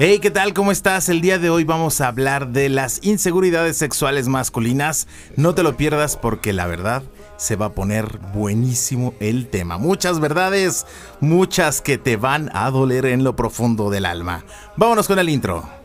[0.00, 0.54] Hey, ¿qué tal?
[0.54, 1.08] ¿Cómo estás?
[1.08, 5.08] El día de hoy vamos a hablar de las inseguridades sexuales masculinas.
[5.34, 7.02] No te lo pierdas porque la verdad
[7.36, 9.76] se va a poner buenísimo el tema.
[9.76, 10.86] Muchas verdades,
[11.18, 14.44] muchas que te van a doler en lo profundo del alma.
[14.76, 15.77] Vámonos con el intro.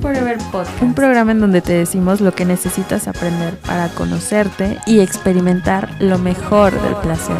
[0.00, 0.82] Forever Podcast.
[0.82, 6.18] Un programa en donde te decimos lo que necesitas aprender para conocerte y experimentar lo
[6.18, 7.36] mejor del placer.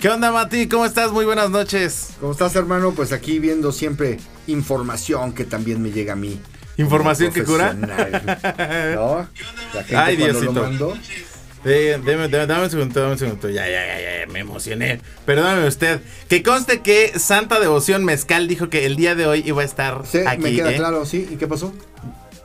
[0.00, 0.68] ¿Qué onda, Mati?
[0.68, 1.12] ¿Cómo estás?
[1.12, 2.10] Muy buenas noches.
[2.20, 2.92] ¿Cómo estás, hermano?
[2.92, 6.38] Pues aquí viendo siempre información que también me llega a mí.
[6.76, 7.72] ¿Información que cura?
[7.72, 7.86] ¿No?
[9.74, 10.52] La gente Ay, cuando Diosito.
[10.52, 10.94] lo mando,
[11.64, 13.48] Eh, deme- deme- dame un segundo, dame un segundo.
[13.48, 15.00] Ya, ya, ya, ya, me emocioné.
[15.24, 16.00] Perdóname usted.
[16.28, 20.02] Que conste que Santa Devoción Mezcal dijo que el día de hoy iba a estar
[20.10, 20.42] Sí, aquí.
[20.42, 20.76] me queda ¿eh?
[20.76, 21.26] claro, ¿sí?
[21.30, 21.72] ¿Y qué pasó?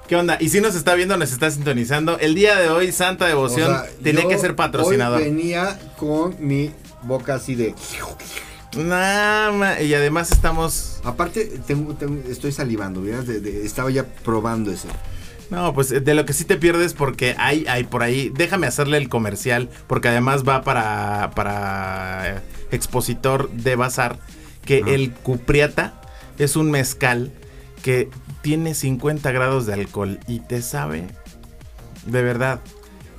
[0.07, 0.37] ¿Qué onda?
[0.39, 2.17] Y si nos está viendo, nos está sintonizando.
[2.17, 5.19] El día de hoy, Santa Devoción O sea, tenía que ser patrocinador.
[5.21, 6.71] Hoy venía con mi
[7.03, 7.75] boca así de...
[8.75, 10.99] Nah, ma- y además estamos.
[11.03, 13.23] Aparte, tengo, tengo- estoy salivando, ¿verdad?
[13.23, 14.87] De- de- estaba ya probando ese.
[15.49, 18.31] No, pues de lo que sí te pierdes porque hay, hay por ahí.
[18.33, 24.19] Déjame hacerle el comercial porque además va para, para eh, expositor de bazar.
[24.63, 24.89] Que Ah.
[24.89, 25.99] el Cupriata
[26.37, 27.31] es un mezcal
[27.81, 28.09] que
[28.41, 31.07] tiene 50 grados de alcohol y te sabe,
[32.05, 32.59] de verdad,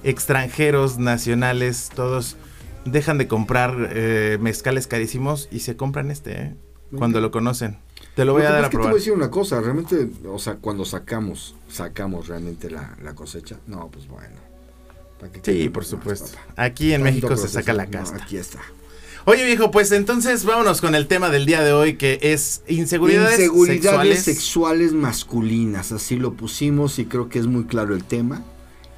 [0.05, 2.37] extranjeros, nacionales, todos
[2.85, 6.55] dejan de comprar eh, mezcales carísimos y se compran este, ¿eh?
[6.97, 7.79] cuando lo conocen.
[8.15, 8.93] Te lo voy que a dar a es que te probar.
[8.93, 13.57] voy a decir una cosa, realmente, o sea, cuando sacamos, sacamos realmente la, la cosecha,
[13.67, 14.35] no, pues bueno.
[15.19, 16.37] ¿para qué Sí, por supuesto.
[16.57, 18.25] Aquí en Tanto México se saca proceso, la no, casta.
[18.25, 18.59] aquí está.
[19.27, 23.39] Oye viejo, pues entonces vámonos con el tema del día de hoy que es inseguridades,
[23.39, 24.23] Inseguridades sexuales.
[24.23, 24.93] sexuales.
[24.95, 28.43] masculinas, así lo pusimos y creo que es muy claro el tema.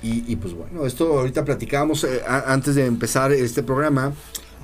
[0.01, 4.13] Y, y, pues bueno, esto ahorita platicábamos eh, a- antes de empezar este programa,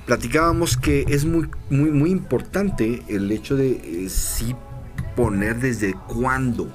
[0.05, 4.55] platicábamos que es muy, muy, muy importante el hecho de eh, sí
[5.15, 6.71] poner desde cuándo.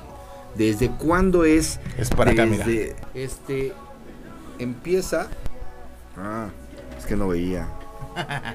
[0.57, 1.81] Desde cuándo es.
[1.99, 2.65] Es para acá, mira.
[2.65, 3.73] desde, Este
[4.59, 5.29] empieza.
[6.17, 6.49] Ah,
[6.99, 7.69] es que no veía.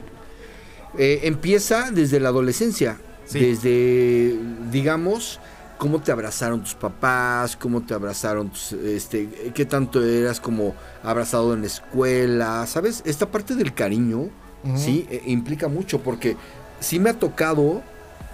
[0.97, 2.97] Eh, empieza desde la adolescencia.
[3.25, 3.40] Sí.
[3.40, 4.35] Desde,
[4.72, 5.40] digamos,
[5.79, 11.53] cómo te abrazaron tus papás, cómo te abrazaron, tus, este, qué tanto eras como abrazado
[11.53, 13.02] en la escuela, ¿sabes?
[13.06, 14.29] Esta parte del cariño,
[14.75, 16.36] Sí, eh, implica mucho porque
[16.80, 17.81] sí me ha tocado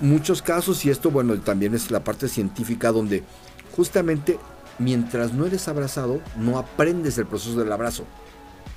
[0.02, 3.24] muchos casos y esto, bueno, también es la parte científica donde
[3.76, 4.40] justamente
[4.80, 8.06] mientras no eres abrazado, no aprendes el proceso del abrazo.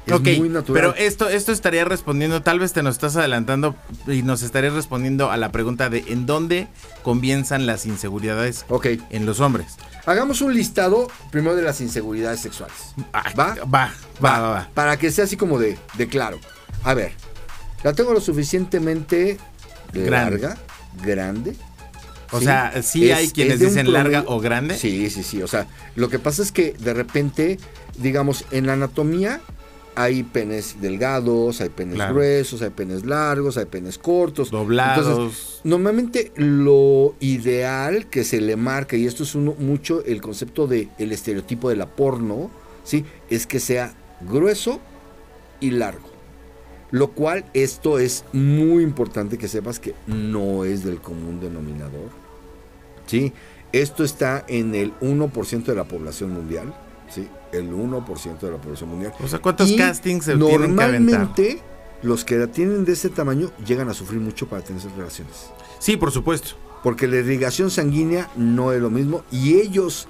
[0.07, 0.93] Es Ok, muy natural.
[0.95, 3.75] pero esto, esto estaría respondiendo, tal vez te nos estás adelantando
[4.07, 6.69] y nos estarías respondiendo a la pregunta de en dónde
[7.03, 9.77] comienzan las inseguridades Ok, en los hombres.
[10.07, 12.95] hagamos un listado primero de las inseguridades sexuales.
[13.13, 13.55] Ah, ¿Va?
[13.67, 13.93] Va,
[14.23, 14.69] va, va, va.
[14.73, 16.39] Para que sea así como de, de claro.
[16.85, 17.13] A ver,
[17.85, 19.39] la tengo lo suficientemente
[19.93, 20.11] Grande.
[20.11, 20.59] larga,
[21.05, 21.55] grande.
[22.31, 22.45] O ¿sí?
[22.45, 24.77] sea, sí Es- hay quienes dicen larga o grande.
[24.77, 25.43] Sí, sí, sí.
[25.43, 25.67] O sea,
[25.97, 27.59] lo que pasa es que de repente,
[27.99, 29.41] digamos, en la anatomía
[29.95, 32.15] hay penes delgados, hay penes Claro.
[32.15, 34.51] gruesos, hay penes largos, hay penes cortos.
[34.51, 35.07] Doblados.
[35.09, 40.67] Entonces, normalmente lo ideal que se le marca, y esto es uno, mucho el concepto
[40.69, 42.51] de el estereotipo de la porno,
[42.85, 43.05] ¿sí?
[43.31, 44.81] Es que sea grueso
[45.61, 46.09] y largo.
[46.91, 52.09] Lo cual esto es muy importante que sepas que no es del común denominador.
[53.07, 53.33] ¿Sí?
[53.73, 56.75] Esto está en el 1% de la población mundial.
[57.11, 57.29] ¿Sí?
[57.53, 59.13] El 1% de la población mundial.
[59.23, 60.69] o sea, ¿cuántos Y castings se tienen que?
[60.69, 61.61] Normalmente,
[62.03, 65.51] los que la tienen de ese tamaño llegan a sufrir mucho para tener esas relaciones.
[65.79, 66.51] Sí, por supuesto.
[66.83, 70.07] Porque la irrigación sanguínea no es lo mismo y ellos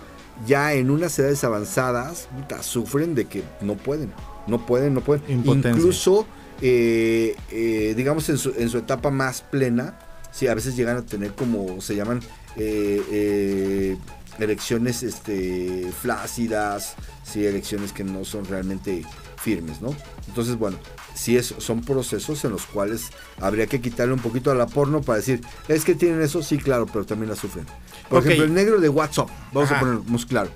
[0.46, 4.12] ya en unas edades avanzadas puta, sufren de que no pueden,
[4.46, 5.22] no pueden, no pueden.
[5.28, 5.70] Impotencia.
[5.70, 6.26] Incluso,
[6.60, 9.98] eh, eh, digamos, en su, en su etapa más plena,
[10.30, 12.20] sí, a veces llegan a tener como se llaman
[12.56, 13.96] eh, eh,
[14.38, 19.04] erecciones este, flácidas, sí, erecciones que no son realmente
[19.36, 19.94] firmes, ¿no?
[20.26, 20.78] Entonces, bueno,
[21.14, 23.10] sí es, son procesos en los cuales
[23.40, 26.58] habría que quitarle un poquito a la porno para decir, es que tienen eso, sí,
[26.58, 27.66] claro, pero también la sufren.
[28.08, 29.76] Por ejemplo, el negro de WhatsApp, vamos Ajá.
[29.76, 30.50] a ponerlo muy claro,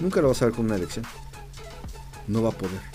[0.00, 1.04] nunca lo vas a ver con una erección.
[2.26, 2.93] No va a poder.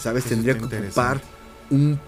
[0.00, 0.24] ¿Sabes?
[0.26, 1.20] Eso Tendría que ocupar
[1.70, 1.98] un-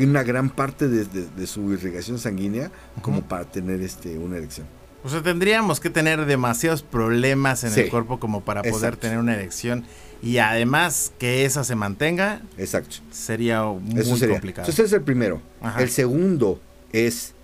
[0.00, 2.70] una gran parte de, de- de su irrigación sanguínea
[3.02, 4.66] como para tener este, una erección.
[5.04, 7.80] O sea, tendríamos que tener demasiados problemas en Sí.
[7.82, 9.84] el cuerpo como para poder tener una erección.
[10.22, 12.96] Y además que esa se mantenga, Exacto.
[13.12, 14.34] sería muy Eso sería.
[14.36, 14.64] complicado.
[14.64, 15.40] Entonces, ese es el primero.
[15.60, 15.80] Ajá.
[15.82, 16.60] El segundo
[16.92, 17.34] es,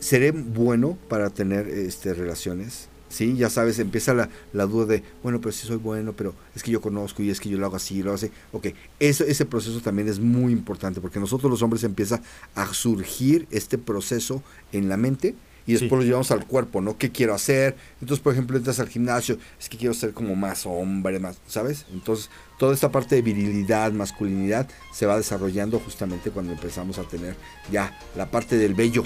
[0.00, 2.88] ¿seré bueno para tener este, relaciones?
[3.10, 6.62] Sí, ya sabes, empieza la, la duda de, bueno, pero si soy bueno, pero es
[6.62, 8.30] que yo conozco y es que yo lo hago así, lo hago así.
[8.52, 8.68] Ok,
[9.00, 12.22] eso, ese proceso también es muy importante porque nosotros los hombres empieza
[12.54, 14.42] a surgir este proceso
[14.72, 15.34] en la mente
[15.66, 15.96] y después Sí.
[15.96, 16.96] lo llevamos al cuerpo, ¿no?
[16.96, 17.76] ¿Qué quiero hacer?
[18.00, 21.86] Entonces, por ejemplo, entras al gimnasio, es que quiero ser como más hombre, más, ¿sabes?
[21.92, 27.34] Entonces, toda esta parte de virilidad, masculinidad, se va desarrollando justamente cuando empezamos a tener
[27.72, 29.02] ya la parte del vello.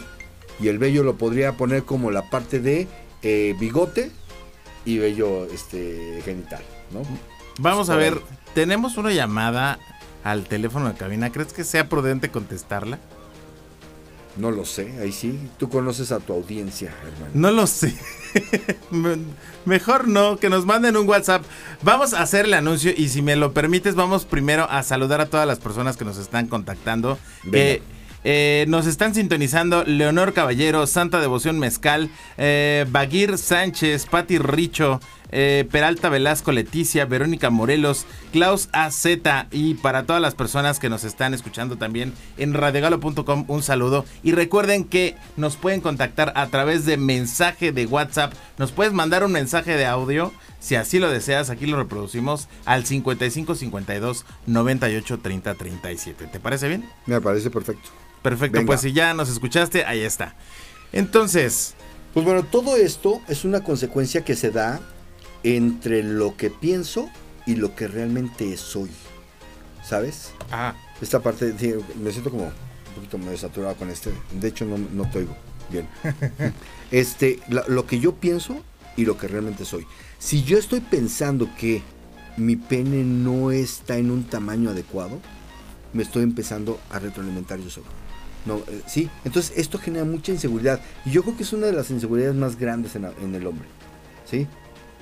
[0.60, 2.86] Y el vello lo podría poner como la parte de
[3.24, 4.12] eh, bigote
[4.84, 6.62] y vello este, genital,
[6.92, 7.02] ¿no?
[7.58, 8.20] Vamos a ver,
[8.54, 9.78] tenemos una llamada
[10.22, 11.30] al teléfono de cabina.
[11.32, 12.98] ¿Crees que sea prudente contestarla?
[14.36, 15.38] No lo sé, ahí sí.
[15.58, 17.30] Tú conoces a tu audiencia, hermano.
[17.34, 17.94] No lo sé.
[18.90, 19.18] Me-
[19.64, 21.44] Mejor no, que nos manden un WhatsApp.
[21.82, 25.26] Vamos a hacer el anuncio y si me lo permites, vamos primero a saludar a
[25.26, 27.16] todas las personas que nos están contactando.
[27.50, 27.80] Que
[28.24, 35.00] eh, nos están sintonizando Leonor Caballero, Santa Devoción Mezcal, eh, Baguir Sánchez, Pati Richo,
[35.30, 39.06] eh, Peralta Velasco Leticia, Verónica Morelos, Klaus AZ
[39.50, 44.32] y para todas las personas que nos están escuchando también en radiogalo.com un saludo y
[44.32, 49.32] recuerden que nos pueden contactar a través de mensaje de WhatsApp, nos puedes mandar un
[49.32, 55.54] mensaje de audio si así lo deseas, aquí lo reproducimos al 55 52 98 30
[55.54, 56.26] 37.
[56.28, 56.88] ¿Te parece bien?
[57.04, 57.90] Me parece perfecto.
[58.24, 58.66] Perfecto, Venga.
[58.66, 60.34] pues si ya nos escuchaste, ahí está.
[60.92, 61.74] Entonces,
[62.14, 64.80] Pues bueno, todo esto es una consecuencia que se da
[65.42, 67.10] entre lo que pienso
[67.46, 68.90] y lo que realmente soy.
[69.84, 70.30] ¿Sabes?
[70.50, 74.10] ah, Esta parte, sí, me siento como un poquito medio saturado con este.
[74.40, 75.36] De hecho, no, no te oigo
[75.70, 75.86] bien.
[76.90, 78.56] este, la- lo que yo pienso
[78.96, 79.86] y lo que realmente soy.
[80.18, 81.82] Si yo estoy pensando que
[82.38, 85.20] mi pene no está en un tamaño adecuado,
[85.92, 87.86] me estoy empezando a retroalimentar yo solo.
[88.46, 90.80] No, eh, sí, entonces esto genera mucha inseguridad.
[91.06, 93.46] Y yo creo que es una de las inseguridades más grandes en, la- en el
[93.46, 93.66] hombre.
[94.30, 94.46] ¿Sí?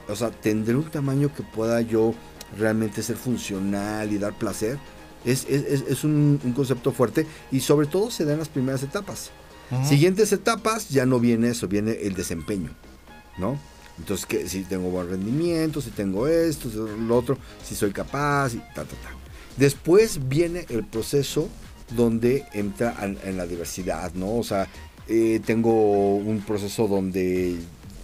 [0.09, 2.15] O sea, tendré un tamaño que pueda yo
[2.59, 4.79] realmente ser funcional y dar placer.
[5.25, 8.83] Es, es- es- un, un concepto fuerte y sobre todo se da en las primeras
[8.83, 9.31] etapas.
[9.89, 12.71] Siguientes etapas ya no viene eso, viene el desempeño,
[13.39, 13.59] ¿no?
[13.99, 18.53] Entonces, que si tengo buen rendimiento, si tengo esto, si lo otro, si soy capaz
[18.55, 19.11] y ta, ta, ta.
[19.57, 21.49] Después viene el proceso
[21.91, 24.37] donde entra en, en la diversidad, ¿no?
[24.37, 24.69] O sea,
[25.09, 27.57] eh, tengo un proceso donde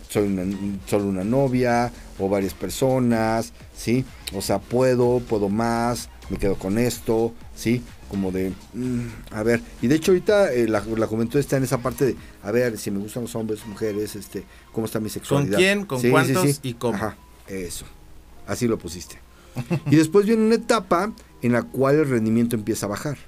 [0.08, 0.44] soy una,
[0.86, 4.04] solo una novia o varias personas, ¿sí?
[4.34, 7.82] O sea, puedo, puedo más, me quedo con esto, ¿sí?
[8.10, 11.64] Como de, mm, a ver, y de hecho ahorita eh, la, la juventud está en
[11.64, 15.10] esa parte de, a ver, si me gustan los hombres, mujeres, este, cómo está mi
[15.10, 15.58] sexualidad.
[15.58, 16.96] quién, con cuántos y cómo.
[16.96, 17.16] Ajá,
[17.46, 17.84] eso,
[18.46, 19.18] así lo pusiste.
[19.90, 23.18] y después viene una etapa en la cual el rendimiento empieza a bajar.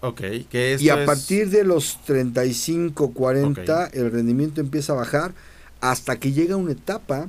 [0.00, 3.94] Ok, que Y a es- partir de los 35, 40, Ok.
[3.94, 5.32] el rendimiento empieza a bajar
[5.80, 7.28] hasta que llega una etapa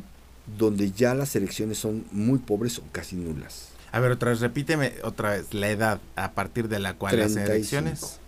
[0.58, 3.70] donde ya las elecciones son muy pobres o casi nulas.
[3.92, 7.34] A ver, otra vez, repíteme otra vez la edad a partir de la cual las
[7.34, 7.52] 35.
[7.54, 8.20] elecciones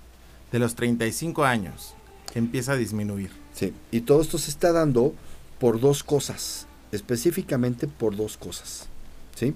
[0.51, 1.93] de los 35 años
[2.35, 3.31] empieza a disminuir.
[3.53, 5.13] Sí, y todo esto se está dando
[5.59, 8.87] por dos cosas, específicamente por dos cosas.
[9.35, 9.53] ¿sí?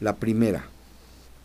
[0.00, 0.66] La primera,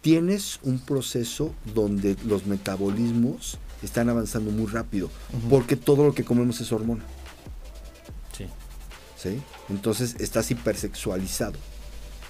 [0.09, 5.07] tienes un proceso donde los metabolismos están avanzando muy rápido,
[5.51, 7.03] porque todo lo que comemos es hormona.
[8.35, 8.45] Sí.
[9.15, 9.39] ¿sí?
[9.69, 11.59] Entonces estás hipersexualizado.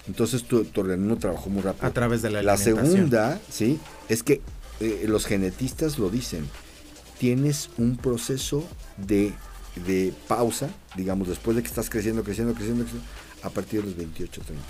[0.09, 1.87] Entonces tu, tu organismo trabajó muy rápido.
[1.87, 2.91] A través de la La alimentación.
[2.91, 3.79] segunda, ¿sí?
[4.09, 4.41] Es que
[4.81, 6.49] eh, los genetistas lo dicen.
[7.17, 8.65] Tienes un proceso
[8.97, 9.31] de,
[9.87, 13.07] de pausa, digamos, después de que estás creciendo, creciendo, creciendo, creciendo,
[13.41, 14.63] a partir de los 28, 30.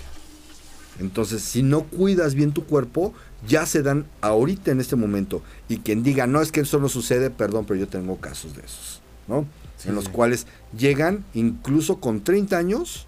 [1.00, 3.12] Entonces, si no cuidas bien tu cuerpo,
[3.48, 5.42] ya se dan ahorita en este momento.
[5.68, 8.60] Y quien diga, no, es que eso no sucede, perdón, pero yo tengo casos de
[8.62, 9.46] esos, ¿no?
[9.78, 10.10] Sí, en los sí.
[10.10, 10.46] cuales
[10.78, 13.06] llegan incluso con 30 años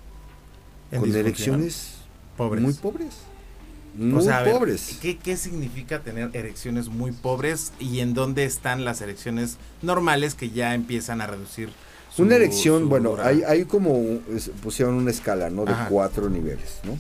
[0.91, 1.97] En con erecciones
[2.37, 2.63] Pobres.
[2.65, 3.15] muy pobres.
[3.95, 4.97] O Muy sea, a ver, pobres.
[5.03, 10.49] ¿qué, qué significa tener erecciones muy pobres y en dónde están las erecciones normales que
[10.49, 11.69] ya empiezan a reducir?
[12.11, 14.03] su- Una erección, su bueno, hay, hay como,
[14.63, 15.67] pusieron una escala, ¿no?
[15.67, 15.89] De Ajá.
[15.91, 16.97] cuatro niveles, ¿no?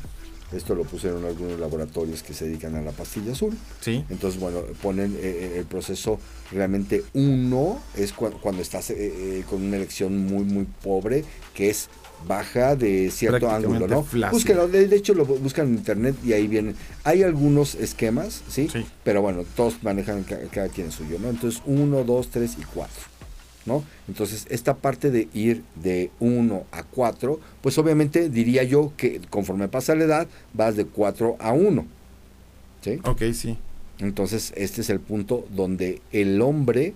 [0.52, 3.56] Esto lo pusieron algunos laboratorios que se dedican a la pastilla azul.
[3.80, 4.04] Sí.
[4.11, 6.18] Entonces, bueno, ponen eh, eh, el proceso
[6.50, 11.71] realmente uno, es cua- cuando estás eh, eh, con una erección muy, muy pobre, que
[11.71, 11.88] es
[12.28, 14.02] baja de cierto ángulo, ¿no?
[14.32, 16.76] Búsquenlo, de, de hecho lo bu- buscan en internet y ahí vienen.
[17.02, 18.68] Hay algunos esquemas, ¿sí?
[18.73, 18.85] Sí.
[19.02, 21.30] Pero bueno, todos manejan ca- cada, quien el suyo, ¿no?
[21.30, 23.02] Entonces, uno, dos, tres y cuatro.
[23.64, 23.85] ¿No?
[24.09, 29.69] Entonces, esta parte de ir de 1 a 4, pues obviamente diría yo que conforme
[29.69, 31.87] pasa la edad, vas de 4 a 1.
[32.81, 32.99] ¿Sí?
[33.04, 33.57] Ok, sí.
[34.00, 36.95] Entonces, este es el punto donde el hombre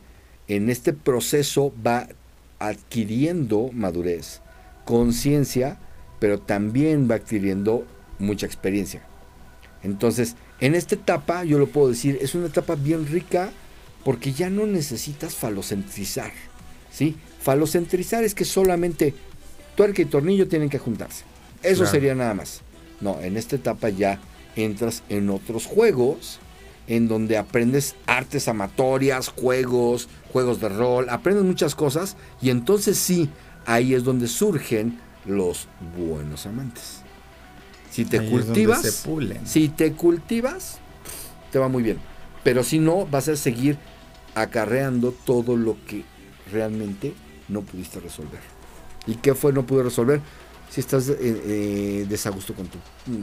[0.48, 2.08] en este proceso va
[2.58, 4.40] adquiriendo madurez,
[4.84, 5.78] conciencia,
[6.18, 7.86] pero también va adquiriendo
[8.18, 9.02] mucha experiencia.
[9.82, 13.50] Entonces, en esta etapa, yo lo puedo decir, es una etapa bien rica
[14.04, 16.32] porque ya no necesitas falocentrizar.
[16.96, 17.14] ¿Sí?
[17.42, 19.14] Falocentrizar es que solamente
[19.76, 21.24] tuerca y tornillo tienen que juntarse.
[21.62, 21.90] Eso Claro.
[21.90, 22.62] sería nada más.
[23.00, 24.18] No, en esta etapa ya
[24.56, 26.38] entras en otros juegos
[26.88, 33.28] en donde aprendes artes amatorias, juegos, juegos de rol, aprendes muchas cosas y entonces sí,
[33.66, 37.02] ahí es donde surgen los buenos amantes.
[37.90, 40.78] Si te Ahí cultivas, se si te cultivas,
[41.50, 41.98] te va muy bien.
[42.44, 43.76] Pero si no, vas a seguir
[44.34, 46.04] acarreando todo lo que
[46.52, 47.12] realmente
[47.48, 48.40] no pudiste resolver.
[49.06, 50.20] ¿Y qué fue no pude resolver?
[50.70, 52.78] Si estás eh, eh, desagusto con tu,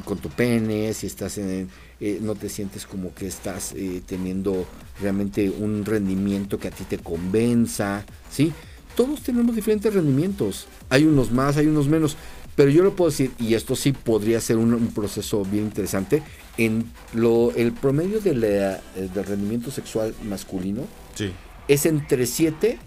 [0.05, 1.67] con tu pene, si estás en,
[1.99, 4.65] eh, no te sientes como que estás eh, teniendo
[5.01, 8.53] realmente un rendimiento que a ti te convenza, ¿sí?
[8.95, 10.67] Todos tenemos diferentes rendimientos.
[10.89, 12.15] Hay unos más, hay unos menos.
[12.55, 16.21] Pero yo lo puedo decir, y esto sí podría ser un, un proceso bien interesante,
[16.57, 20.83] en lo, el promedio de la- del rendimiento sexual masculino
[21.15, 21.31] Sí.
[21.67, 22.77] es entre 7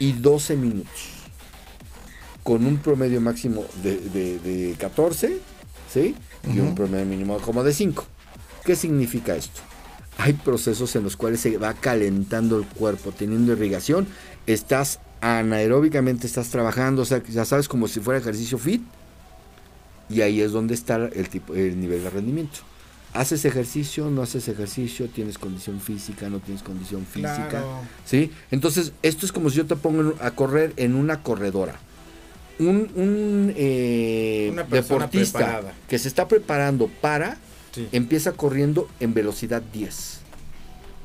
[0.00, 1.10] y 12 minutos.
[2.42, 5.38] Con un promedio máximo de, de- de 14,
[5.92, 6.16] ¿sí?
[6.52, 8.04] Y un promedio mínimo como de 5.
[8.64, 9.60] ¿Qué significa esto?
[10.18, 14.06] Hay procesos en los cuales se va calentando el cuerpo, teniendo irrigación.
[14.46, 18.82] Estás anaeróbicamente, estás trabajando, o sea, ya sabes, como si fuera ejercicio fit.
[20.08, 22.58] Y ahí es donde está el, tipo, el nivel de rendimiento.
[23.12, 27.48] Haces ejercicio, no haces ejercicio, tienes condición física, no tienes condición física.
[27.48, 27.80] Claro.
[28.04, 28.30] ¿Sí?
[28.52, 31.74] Entonces, esto es como si yo te pongo a correr en una corredora.
[32.60, 35.74] Un, un, eh, deportista preparada.
[35.88, 37.36] que se está preparando para,
[37.72, 37.88] Sí.
[37.92, 40.18] empieza corriendo en velocidad 10.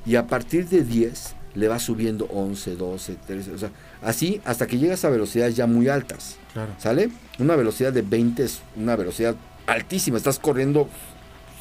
[0.05, 3.69] Y a partir de 10 le va subiendo 11, 12, 13, o sea,
[4.01, 6.35] así hasta que llegas a velocidades ya muy altas.
[6.53, 6.74] Claro.
[6.77, 7.09] ¿Sale?
[7.39, 9.35] Una velocidad de 20 es una velocidad
[9.67, 10.89] altísima, estás corriendo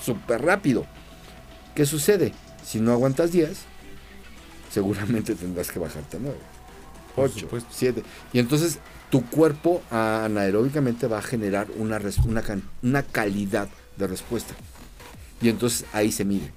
[0.04, 0.86] súper rápido.
[1.74, 2.32] ¿Qué sucede?
[2.64, 3.56] Si no aguantas 10,
[4.70, 6.36] seguramente tendrás que bajarte a 9,
[7.14, 7.70] Por 8, supuesto.
[7.72, 8.02] 7.
[8.32, 8.78] Y entonces
[9.10, 12.42] tu cuerpo anaeróbicamente va a generar una, una,
[12.82, 14.54] una calidad de respuesta.
[15.40, 16.50] Y entonces ahí se mide.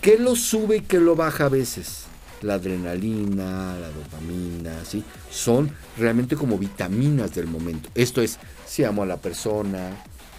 [0.00, 2.04] ¿Qué lo sube y qué lo baja a veces?
[2.42, 5.02] La adrenalina, la dopamina, ¿sí?
[5.30, 7.88] Son realmente como vitaminas del momento.
[7.94, 9.90] Esto es, si amo a la persona,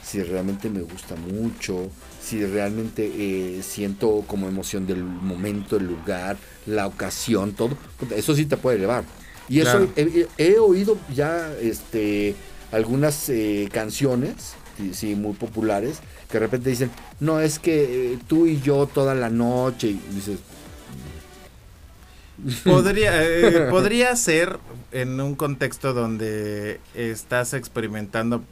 [0.08, 1.90] si realmente me gusta mucho,
[2.24, 7.78] si realmente eh, siento como emoción del momento, el lugar, la ocasión, todo.
[8.16, 9.04] Eso sí te puede elevar.
[9.50, 9.92] Y eso Claro.
[9.96, 10.02] he,
[10.38, 12.36] he- he oído ya este,
[12.72, 16.00] algunas eh, canciones, sí, sí, muy populares,
[16.30, 20.00] que de repente dicen, no, es que eh, tú y yo toda la noche, y
[20.14, 20.40] dices,
[22.64, 24.60] Podría, eh, podría ser
[24.92, 28.44] en un contexto donde estás experimentando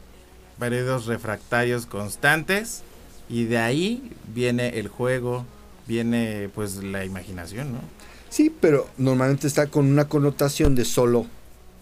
[0.59, 2.81] periodos refractarios constantes
[3.29, 5.45] y de ahí viene el juego,
[5.87, 7.79] viene pues la imaginación, ¿no?
[8.29, 11.25] sí, pero normalmente está con una connotación de solo,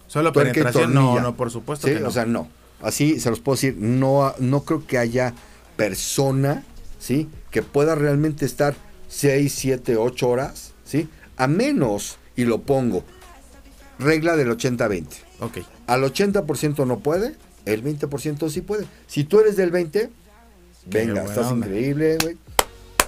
[0.07, 1.95] Solo penetración, no, no, por supuesto ¿sí?
[1.95, 2.09] que no.
[2.09, 2.47] O sea, no.
[2.81, 5.33] Así se los puedo decir, no, no creo que haya
[5.75, 6.63] persona,
[6.99, 7.27] ¿sí?
[7.49, 8.75] Que pueda realmente estar
[9.07, 11.09] 6, 7, 8 horas, ¿sí?
[11.37, 13.03] A menos, y lo pongo,
[13.97, 15.07] regla del 80-20.
[15.39, 18.85] ok, Al 80% no puede, el 20% sí puede.
[19.07, 20.09] Si tú eres del 20,
[20.89, 21.67] Qué venga, estás onda.
[21.67, 22.37] increíble, güey.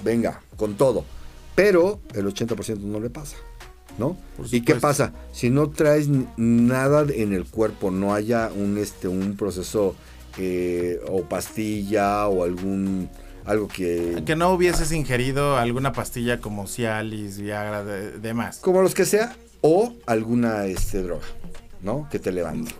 [0.04, 1.04] Venga, con todo.
[1.54, 3.36] Pero el 80% no le pasa,
[3.98, 4.16] ¿no?
[4.50, 5.12] ¿Y qué pasa?
[5.32, 9.94] Si no traes nada en el cuerpo, no haya un, este, un proceso
[10.38, 13.08] eh, o pastilla o algún
[13.46, 14.22] algo que...
[14.26, 18.58] que no hubieses ingerido alguna pastilla como Cialis, Viagra, de- demás.
[18.58, 21.24] Como los que sea, o alguna este, droga,
[21.80, 22.08] ¿no?
[22.10, 22.72] Que te levante.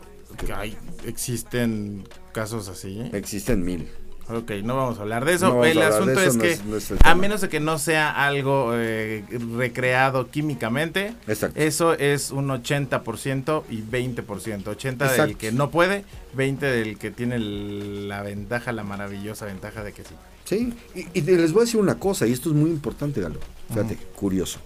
[1.05, 3.01] Existen casos así.
[3.01, 3.11] ¿eh?
[3.15, 3.89] Existen mil.
[4.29, 5.51] Ok, no vamos a hablar de eso.
[5.55, 7.61] No el asunto eso, es no que, es- no es el a menos de que
[7.61, 9.25] no sea algo eh,
[9.57, 11.61] recreado químicamente, Exacto.
[11.61, 14.67] eso es un 80% y 20%.
[14.67, 15.39] 80 del Exacto.
[15.39, 20.15] que no puede, 20 del que tiene la ventaja, la maravillosa ventaja de que sí.
[20.45, 23.39] Sí, y, y les voy a decir una cosa, y esto es muy importante, Galo.
[23.69, 24.59] Fíjate, curioso.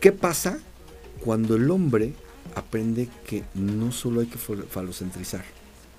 [0.00, 0.58] ¿Qué pasa
[1.24, 2.12] cuando el hombre
[2.54, 5.44] aprende que no solo hay que fal- falocentrizar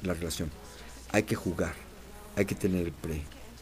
[0.04, 0.50] la relación,
[1.12, 1.74] hay que jugar,
[2.36, 3.22] hay que tener el pre,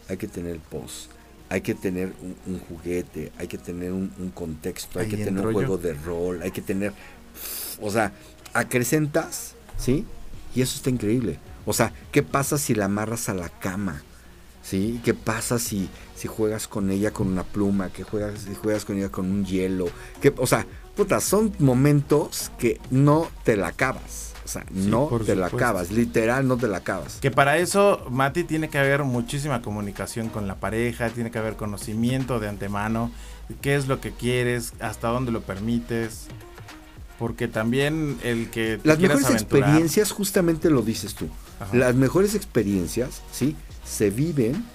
[0.09, 1.11] hay que tener el post,
[1.49, 5.17] hay que tener un, un juguete, hay que tener un, un contexto, hay Ahí que
[5.25, 5.53] tener un yo.
[5.53, 6.93] juego de rol, hay que tener,
[7.81, 8.13] o sea,
[8.53, 10.05] acrecentas, ¿sí?
[10.55, 11.39] Y eso está increíble.
[11.65, 14.01] O sea, ¿qué pasa si la amarras a la cama?
[14.63, 14.99] ¿Sí?
[15.03, 17.89] ¿Qué pasa si, si juegas con ella con una pluma?
[17.89, 19.89] ¿Qué juegas si juegas con ella con un hielo?
[20.21, 24.33] ¿Qué, o sea, puta, son momentos que no te la acabas.
[24.43, 25.91] O sea, no te la acabas.
[25.91, 27.19] Literal, no te la acabas.
[27.21, 31.55] Que para eso, Mati, tiene que haber muchísima comunicación con la pareja, tiene que haber
[31.55, 33.11] conocimiento de antemano,
[33.61, 36.27] qué es lo que quieres, hasta dónde lo permites.
[37.17, 41.29] Porque también el que te Las mejores aventurar- experiencias, justamente lo dices tú.
[41.59, 41.75] Ajá.
[41.77, 43.55] Las mejores experiencias, ¿sí?
[43.85, 44.65] Se viven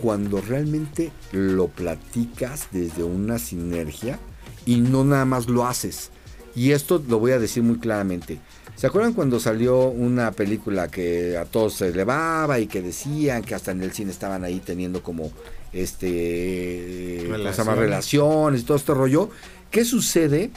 [0.00, 4.18] cuando realmente lo platicas desde una sinergia
[4.66, 6.10] y no nada más lo haces.
[6.54, 8.38] Y esto lo voy a decir muy claramente.
[8.76, 13.54] ¿Se acuerdan cuando salió una película que a todos se elevaba y que decían que
[13.54, 15.30] hasta en el cine estaban ahí teniendo como
[15.72, 17.74] este ¿cómo se llama?
[17.74, 17.78] Relaciones.
[17.78, 19.30] relaciones y todo este rollo?
[19.70, 20.50] ¿Qué sucede?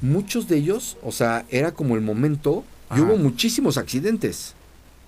[0.00, 2.64] Muchos de ellos, o sea, era como el momento
[2.96, 4.54] y hubo muchísimos accidentes.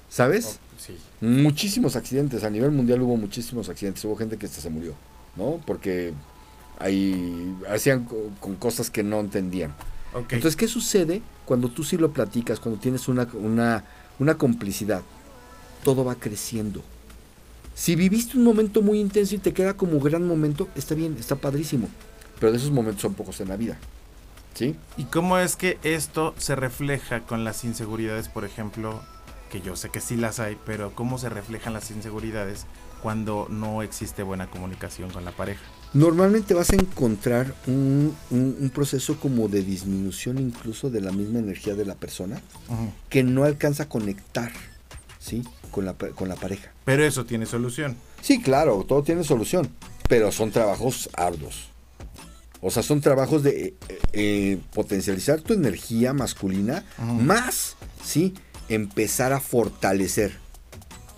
[0.09, 0.59] ¿Sabes?
[0.59, 0.97] Oh, sí.
[1.21, 2.43] Muchísimos accidentes.
[2.43, 4.05] A nivel mundial hubo muchísimos accidentes.
[4.05, 4.95] Hubo gente que hasta se murió,
[5.37, 5.61] ¿no?
[5.65, 6.13] Porque
[6.81, 9.75] ahí hacían co- con cosas que no entendían.
[10.15, 13.85] Entonces, ¿qué sucede cuando tú sí lo platicas, cuando tienes una, una,
[14.19, 15.03] una complicidad?
[15.85, 16.83] Todo va creciendo.
[17.75, 21.37] Si viviste un momento muy intenso y te queda como gran momento, está bien, está
[21.37, 21.89] padrísimo.
[22.39, 23.79] Pero de esos momentos son pocos en la vida.
[24.55, 24.77] ¿Sí?
[24.97, 29.01] ¿Y cómo es que esto se refleja con las inseguridades, por ejemplo?
[29.51, 32.67] Que yo sé que sí las hay, pero ¿cómo se reflejan las inseguridades
[33.03, 35.63] cuando no existe buena comunicación con la pareja?
[35.93, 41.41] Normalmente vas a encontrar un, un- un proceso como de disminución incluso de la misma
[41.41, 42.41] energía de la persona
[43.09, 44.53] que no alcanza a conectar,
[45.19, 45.43] ¿sí?
[45.73, 46.73] Con la, con la pareja.
[46.85, 47.97] Pero eso tiene solución.
[48.23, 49.69] Sí, claro, todo tiene solución,
[50.09, 51.69] pero son trabajos arduos.
[52.61, 58.35] O sea, son trabajos de eh, eh, potencializar tu energía masculina más, ¿sí?
[58.69, 60.39] Empezar a fortalecer.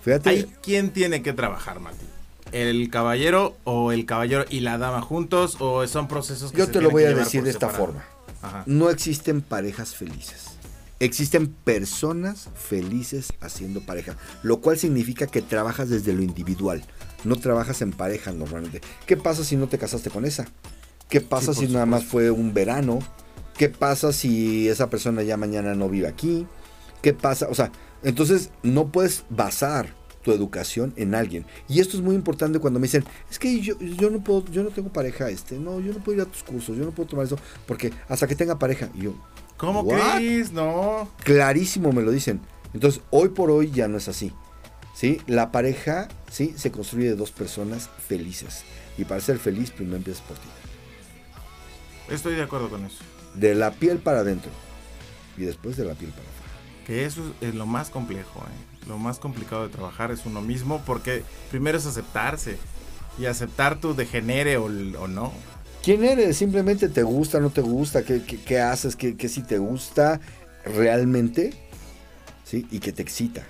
[0.03, 2.05] Fíjate, ¿Hay quién tiene que trabajar, Mati?
[2.53, 5.57] ¿El caballero o el caballero y la dama juntos?
[5.59, 7.85] ¿O son procesos que yo se te lo voy a decir de esta separado?
[7.85, 8.05] forma.
[8.41, 8.63] Ajá.
[8.67, 10.51] No existen parejas felices.
[10.99, 16.83] Existen personas felices haciendo pareja, lo cual significa que trabajas desde lo individual,
[17.25, 18.79] no trabajas en pareja normalmente.
[19.05, 20.45] ¿Qué pasa si no te casaste con esa?
[21.09, 22.99] ¿Qué pasa Sí, si nada más fue un verano?
[23.57, 26.47] ¿Qué pasa si esa persona ya mañana no vive aquí?
[27.01, 27.47] ¿Qué pasa?
[27.49, 27.71] O sea,
[28.03, 31.45] entonces no puedes basar tu educación en alguien.
[31.67, 34.63] Y esto es muy importante cuando me dicen, es que yo, yo no puedo, yo
[34.63, 37.09] no tengo pareja, este, no, yo no puedo ir a tus cursos, yo no puedo
[37.09, 38.89] tomar eso, porque hasta que tenga pareja.
[38.95, 39.15] Y yo,
[39.57, 40.51] ¿Cómo crees?
[40.51, 41.09] No.
[41.23, 42.41] clarísimo me lo dicen.
[42.73, 44.33] Entonces, hoy por hoy ya no es así.
[44.95, 45.21] ¿Sí?
[45.25, 46.53] La pareja, ¿sí?
[46.57, 48.63] Se construye de dos personas felices.
[48.97, 50.47] Y para ser feliz, primero empiezas por ti.
[52.09, 53.03] Estoy de acuerdo con eso.
[53.35, 54.51] De la piel para adentro.
[55.37, 56.85] Y después de la piel para afuera.
[56.85, 58.72] Que eso es lo más complejo, ¿eh?
[58.87, 62.57] Lo más complicado de trabajar es uno mismo porque primero es aceptarse.
[63.19, 65.31] Y aceptar tu degenere o, o no.
[65.83, 66.35] ¿Quién eres?
[66.37, 70.19] Simplemente te gusta, no te gusta, qué, qué- qué haces, qué, qué si te gusta
[70.65, 71.53] realmente,
[72.43, 72.65] ¿sí?
[72.71, 73.43] Y que te excita.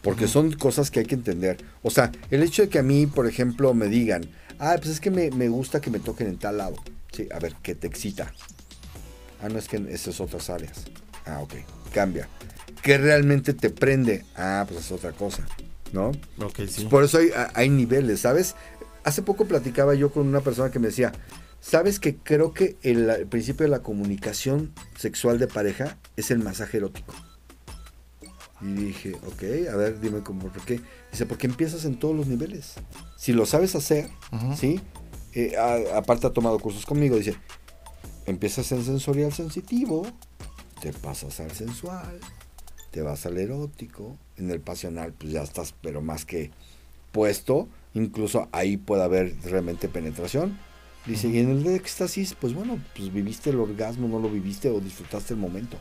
[0.00, 1.62] Porque son cosas que hay que entender.
[1.82, 4.24] O sea, el hecho de que a mí, por ejemplo, me digan,
[4.58, 6.76] ah, pues es que me, me gusta que me toquen en tal lado.
[7.12, 8.32] Sí, a ver, ¿qué te excita?
[9.42, 10.84] Ah, no es que en esas otras áreas.
[11.26, 11.54] Ah, ok,
[11.92, 12.26] cambia.
[12.82, 14.24] ¿Qué realmente te prende?
[14.36, 15.46] Ah, pues es otra cosa,
[15.92, 16.12] ¿no?
[16.66, 16.84] Sí.
[16.86, 18.54] Por eso hay, hay niveles, ¿sabes?
[19.04, 21.12] Hace poco platicaba yo con una persona que me decía,
[21.60, 26.38] ¿sabes que creo que el, el principio de la comunicación sexual de pareja es el
[26.40, 27.14] masaje erótico?
[28.60, 30.80] Y dije, ok, a ver, dime cómo, ¿por qué?
[31.10, 32.74] Dice, porque empiezas en todos los niveles.
[33.16, 34.08] Si lo sabes hacer.
[34.56, 34.80] ¿sí?
[35.34, 37.34] Eh, a- aparte ha tomado cursos conmigo, dice,
[38.26, 40.06] empiezas en sensorial sensitivo,
[40.80, 42.20] te pasas al sensual,
[42.92, 46.50] te vas al erótico, en el pasional pues ya estás, pero más que
[47.10, 50.58] puesto, incluso ahí puede haber realmente penetración.
[51.06, 54.70] Dice, y en el de éxtasis, pues bueno, pues viviste el orgasmo, no lo viviste
[54.70, 55.76] o disfrutaste el momento.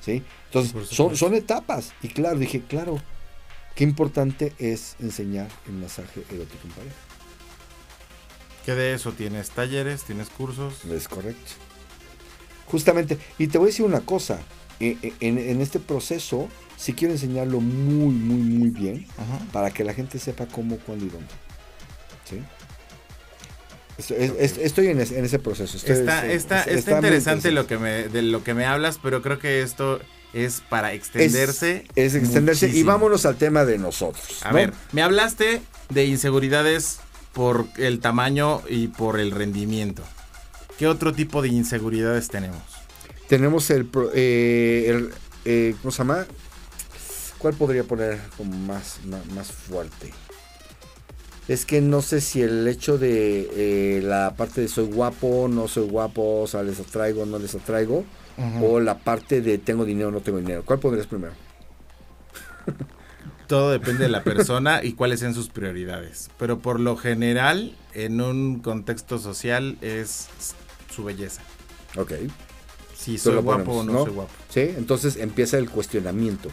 [0.00, 0.22] ¿Sí?
[0.46, 1.94] Entonces, son, son etapas.
[2.02, 3.00] Y claro, dije, claro,
[3.74, 6.96] qué importante es enseñar el masaje erótico en pareja.
[8.66, 10.84] Que de eso tienes talleres, tienes cursos.
[10.84, 11.52] Es correcto.
[12.70, 14.38] Justamente, y te voy a decir una cosa,
[14.80, 19.40] e- e- en, en este proceso, sí quiero enseñarlo muy, muy, muy bien, Ajá.
[19.52, 21.28] para que la gente sepa cómo, cuándo y dónde.
[22.28, 22.40] ¿Sí?
[23.96, 25.76] Estoy, es- es- estoy en, ese, en ese proceso.
[25.76, 28.98] Estoy- Está, es- está, es- está interesante lo que me, de lo que me hablas,
[29.02, 30.00] pero creo que esto
[30.34, 31.84] es para extenderse.
[31.96, 32.68] Es extenderse.
[32.68, 34.42] Y vámonos al tema de nosotros.
[34.44, 34.56] A ¿no?
[34.56, 36.98] ver, me hablaste de inseguridades
[37.32, 40.04] por el tamaño y por el rendimiento.
[40.78, 42.62] ¿Qué otro tipo de inseguridades tenemos?
[43.28, 45.10] Tenemos el, eh, el
[45.44, 46.26] eh, ¿cómo se llama?
[47.38, 50.12] ¿Cuál podría poner como más, más, más fuerte?
[51.48, 55.66] es que no sé si el hecho de eh, la parte de soy guapo, no
[55.66, 58.04] soy guapo, o sea, les atraigo, no les atraigo,
[58.62, 60.62] o la parte de tengo dinero, no tengo dinero.
[60.64, 61.32] ¿Cuál pondrías primero?
[63.48, 66.30] Todo depende de la persona y cuáles sean sus prioridades.
[66.38, 70.28] Pero por lo general, en un contexto social, es
[70.94, 71.42] su belleza.
[71.96, 72.12] Ok.
[72.96, 74.04] Si soy guapo ponemos, o no, ¿no?
[74.04, 74.30] soy guapo.
[74.48, 76.48] Sí, entonces empieza el cuestionamiento,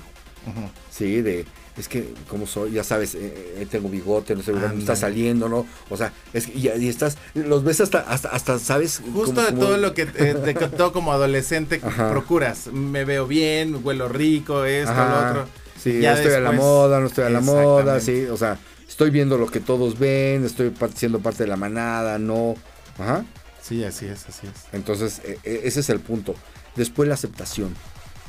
[0.48, 0.69] Ujú.
[0.91, 1.21] ¿sí?
[1.21, 1.45] De,
[1.76, 2.71] es que, ¿cómo soy?
[2.71, 5.65] Ya sabes, eh, eh, tengo bigote, no sé, me está saliendo, ¿no?
[5.89, 9.02] O sea, es que y, y estás, los ves hasta, hasta, hasta ¿sabes?
[9.13, 12.12] Justo Como- de como- todo lo que eh, de que todo como adolescente Ajá.
[12.12, 12.67] procuras.
[12.67, 15.10] Me veo bien, huelo rico, esto, Ajá.
[15.24, 15.50] lo otro.
[15.82, 19.10] Sí, Ya estoy a la moda, no estoy a la moda, sí, o sea, estoy
[19.10, 22.56] viendo lo que todos ven, estoy siendo parte de la manada, no,
[22.98, 23.26] ajá.
[23.65, 24.73] Sí, así es, así es.
[24.73, 26.36] Entonces, e- e- ese es el punto.
[26.75, 27.73] Después la aceptación,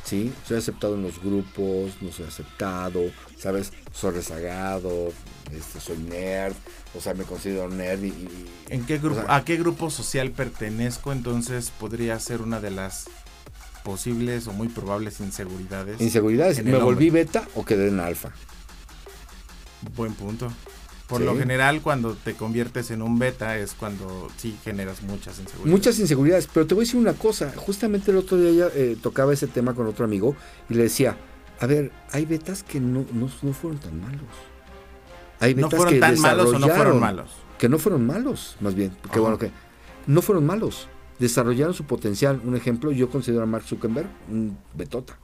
[0.04, 0.32] ¿sí?
[0.48, 3.02] Soy aceptado en los grupos, no soy aceptado,
[3.36, 3.72] ¿sabes?
[3.92, 5.12] Soy rezagado,
[5.52, 6.54] este, soy nerd,
[6.96, 8.08] o sea, me considero nerd y...
[8.08, 11.12] y- ¿En qué grupo, o sea, ¿A qué grupo social pertenezco?
[11.12, 13.04] Entonces podría ser una de las
[13.84, 16.00] posibles o muy probables inseguridades.
[16.00, 18.30] inseguridades, ¿me volví beta o quedé en alfa?
[19.94, 20.50] Buen punto.
[21.08, 21.24] Por Sí.
[21.24, 25.70] lo general, cuando te conviertes en un beta es cuando sí generas muchas inseguridades.
[25.72, 27.52] Muchas inseguridades, pero te voy a decir una cosa.
[27.56, 30.34] Justamente el otro día ya, eh, tocaba ese tema con otro amigo
[30.68, 31.16] y le decía,
[31.60, 34.22] a ver, hay betas que no, no, no fueron tan malos.
[35.38, 37.30] Hay ¿No betas fueron que tan malos o no fueron malos?
[37.58, 38.90] Que no fueron malos, más bien.
[38.90, 39.20] Porque Ajá.
[39.20, 39.50] bueno, que
[40.08, 40.88] no fueron malos.
[41.20, 42.40] Desarrollaron su potencial.
[42.44, 45.18] Un ejemplo, yo considero a Mark Zuckerberg un betota.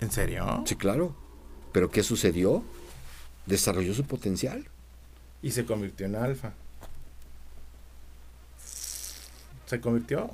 [0.00, 0.62] ¿En serio?
[0.66, 1.14] Sí, claro.
[1.72, 2.64] Pero ¿qué sucedió?
[3.46, 4.66] Desarrolló su potencial.
[5.42, 6.52] Y se convirtió en alfa.
[9.66, 10.30] ¿Se convirtió?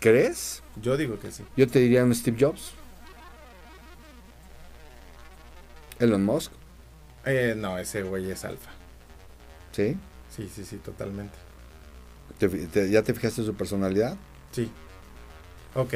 [0.00, 0.62] ¿Crees?
[0.80, 1.44] Yo digo que sí.
[1.56, 2.72] Yo te diría un Steve Jobs.
[5.98, 6.50] Elon Musk.
[7.24, 8.70] Eh, no, ese güey es alfa.
[9.72, 9.96] ¿Sí?
[10.34, 11.36] Sí, sí, sí, totalmente.
[12.38, 14.16] ¿Te fi- te- ¿Ya te fijaste en su personalidad?
[14.50, 14.70] Sí.
[15.74, 15.94] Ok.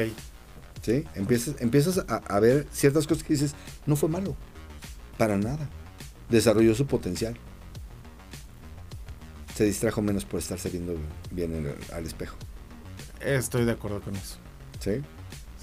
[0.81, 1.03] ¿Sí?
[1.15, 4.35] Empiezas, empiezas a, a ver ciertas cosas que dices, no fue malo.
[5.17, 5.67] Para nada.
[6.29, 7.35] Desarrolló su potencial.
[9.55, 10.95] Se distrajo menos por estarse viendo
[11.31, 12.35] bien el- al espejo.
[13.21, 14.37] Estoy de acuerdo con eso.
[14.79, 15.01] ¿Sí?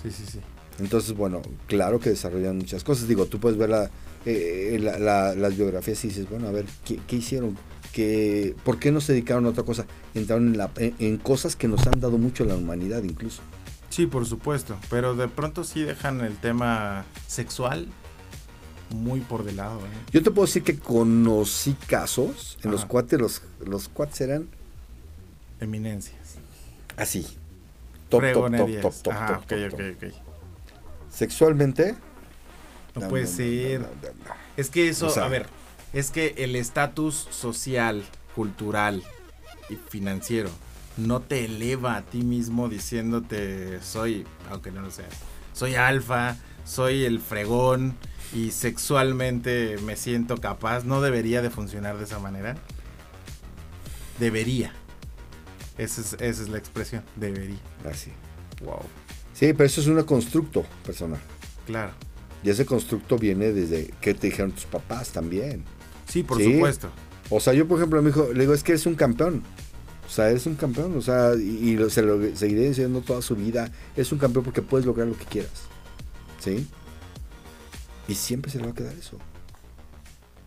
[0.03, 0.40] Sí, sí, sí.
[0.81, 3.07] Entonces, bueno, claro que desarrollan muchas cosas.
[3.07, 3.90] Digo, tú puedes ver la,
[4.27, 7.57] eh, la- la- las biografías y dices, bueno, a ver, ¿qué, qué hicieron?
[7.92, 9.87] ¿Qué, ¿Por qué no se dedicaron a otra cosa?
[10.14, 13.42] Entraron en, la- en- en cosas que nos han dado mucho a la humanidad incluso.
[13.90, 14.77] Sí, por supuesto.
[14.90, 17.87] Pero de pronto sí dejan el tema sexual
[18.94, 19.80] muy por de lado.
[19.80, 19.90] ¿eh?
[20.12, 22.88] Yo te puedo decir que conocí casos en los Ajá.
[22.88, 24.48] cuates, los, los cuates eran
[25.61, 26.37] Eminencias.
[26.96, 27.26] así.
[28.09, 30.09] Top, top, top, top, top, Ajá, top, ok, top, ok, top.
[30.09, 30.14] ok.
[31.11, 31.94] Sexualmente.
[32.94, 33.80] No, puede ser.
[33.80, 33.92] no, no,
[34.28, 34.35] no.
[34.57, 35.46] Es que eso, O sea- a ver,
[35.92, 38.04] es que el estatus social,
[38.35, 39.02] cultural
[39.70, 40.50] y financiero
[40.96, 45.12] no te eleva a ti mismo diciéndote soy, aunque no lo seas,
[45.52, 47.96] soy alfa, soy el fregón
[48.35, 50.85] y sexualmente me siento capaz.
[50.85, 52.57] ¿No debería de funcionar de esa manera?
[54.18, 54.73] Debería.
[55.79, 57.59] Esa es, esa es la expresión, debería.
[57.90, 58.11] Así.
[58.64, 58.81] Wow,
[59.33, 61.20] Sí, pero eso es un constructo personal.
[61.66, 61.92] claro.
[62.44, 65.64] Y ese constructo viene desde que te dijeron tus papás también.
[66.07, 66.53] Sí, por Sí.
[66.53, 66.90] supuesto.
[67.31, 69.42] O sea, yo por ejemplo a mi hijo le digo, es que eres un campeón.
[70.07, 70.94] O sea, eres un campeón.
[70.94, 73.73] O sea, y, y lo- se lo seguiré diciendo toda su vida.
[73.97, 75.53] Eres un campeón porque puedes lograr lo que quieras.
[76.38, 76.68] ¿Sí?
[78.08, 79.18] Y siempre se le va a quedar eso.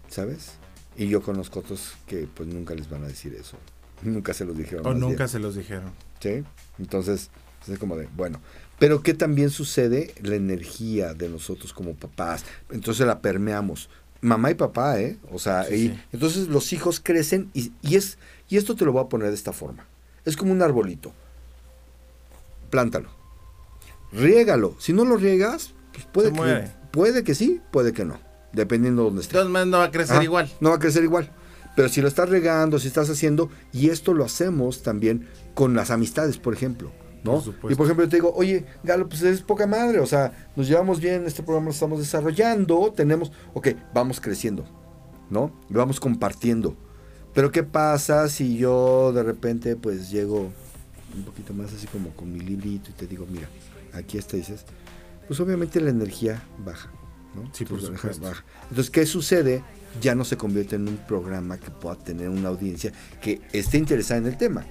[0.09, 0.51] ¿Sabes?
[0.95, 3.57] Y yo conozco otros que pues nunca les van a decir eso.
[4.03, 4.85] Nunca se los dijeron.
[4.85, 5.27] O nunca bien.
[5.29, 5.91] se los dijeron.
[6.19, 6.43] ¿Sí?
[6.77, 7.31] Entonces,
[7.67, 8.39] es como de, bueno.
[8.77, 10.13] Pero ¿qué también sucede?
[10.21, 12.45] La energía de nosotros como papás.
[12.69, 13.89] Entonces la permeamos.
[14.21, 15.17] Mamá y papá, ¿eh?
[15.31, 15.99] O sea, Sí, y- sí.
[16.13, 19.33] entonces los hijos crecen y, y es, y esto te lo voy a poner de
[19.35, 19.85] esta forma.
[20.25, 21.11] Es como un arbolito.
[22.69, 23.09] Plántalo.
[24.11, 24.75] Riégalo.
[24.79, 26.71] Si no lo riegas, pues puede, que.
[26.91, 28.19] Puede que sí, puede que no.
[28.53, 29.43] Dependiendo de dónde De esté.
[29.43, 30.49] maneras no va a crecer Ah, igual.
[30.59, 31.31] No va a crecer igual.
[31.75, 35.91] Pero si lo estás regando, si estás haciendo, y esto lo hacemos también con las
[35.91, 36.91] amistades, por ejemplo.
[37.23, 37.41] ¿no?
[37.41, 40.47] Por y por ejemplo, yo te digo, oye, Galo, pues eres poca madre, o sea,
[40.55, 44.63] nos llevamos bien, este programa lo estamos desarrollando, tenemos, ok, vamos creciendo,
[45.29, 45.51] ¿no?
[45.69, 46.77] Y vamos compartiendo.
[47.33, 50.51] Pero ¿qué pasa si yo de repente pues llego
[51.15, 53.49] un poquito más así como con mi librito y te digo, mira,
[53.93, 54.63] aquí está, dices,
[55.27, 56.89] pues obviamente la energía baja,
[57.35, 57.49] ¿no?
[57.53, 58.23] Sí, por Entonces, supuesto.
[58.23, 58.43] baja.
[58.69, 59.63] Entonces, ¿qué sucede?
[60.01, 64.19] Ya no se convierte en un programa que pueda tener una audiencia que esté interesada
[64.19, 64.65] en el tema.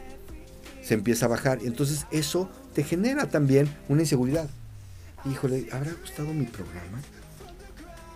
[0.83, 1.59] Se empieza a bajar.
[1.65, 4.49] Entonces, eso te genera también una inseguridad.
[5.31, 7.01] Híjole, ¿habrá gustado mi programa?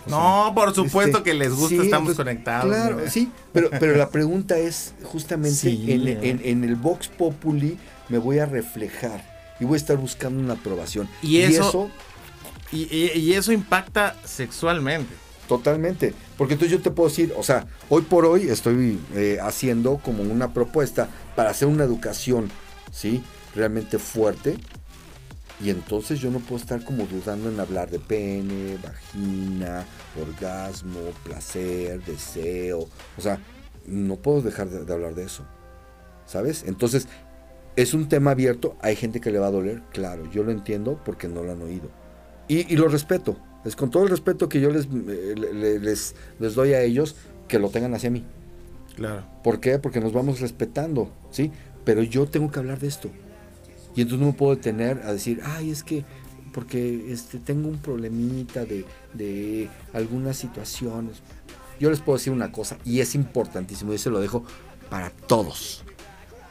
[0.06, 2.66] No, por supuesto este, que les gusta, sí, estamos conectados.
[2.74, 3.10] Claro, mira.
[3.10, 7.76] sí, pero, pero la pregunta es justamente Sí, en, en- en el Vox Populi
[8.08, 9.22] me voy a reflejar
[9.60, 11.08] y voy a estar buscando una aprobación.
[11.22, 11.90] Y eso-
[12.72, 15.12] Y, eso impacta sexualmente.
[15.48, 16.14] Totalmente.
[16.38, 20.22] Porque entonces yo te puedo decir, o sea, hoy por hoy estoy eh, haciendo como
[20.22, 22.48] una propuesta para hacer una educación,
[22.92, 23.22] ¿sí?
[23.54, 24.56] Realmente fuerte.
[25.62, 29.84] Y entonces yo no puedo estar como dudando en hablar de pene, vagina,
[30.18, 32.88] orgasmo, placer, deseo.
[33.18, 33.40] O sea,
[33.86, 35.44] no puedo dejar de, de hablar de eso.
[36.24, 36.62] ¿Sabes?
[36.66, 37.08] Entonces,
[37.74, 38.76] es un tema abierto.
[38.80, 40.30] Hay gente que le va a doler, claro.
[40.30, 41.90] Yo lo entiendo porque no lo han oído.
[42.50, 43.36] Y, y lo respeto.
[43.64, 46.82] Es con todo el respeto que yo les, eh, le- le- les, les doy a
[46.82, 47.14] ellos,
[47.46, 48.24] que lo tengan hacia mí.
[48.96, 49.24] Claro.
[49.44, 49.78] ¿Por qué?
[49.78, 51.52] Porque nos vamos respetando, ¿sí?
[51.84, 53.08] Pero yo tengo que hablar de esto.
[53.94, 56.04] Y entonces no me puedo detener a decir, ay, es que
[56.52, 58.84] porque este, tengo un problemita de,
[59.14, 61.18] de algunas situaciones.
[61.78, 64.44] Yo les puedo decir una cosa, y es importantísimo, y se lo dejo
[64.90, 65.84] para todos.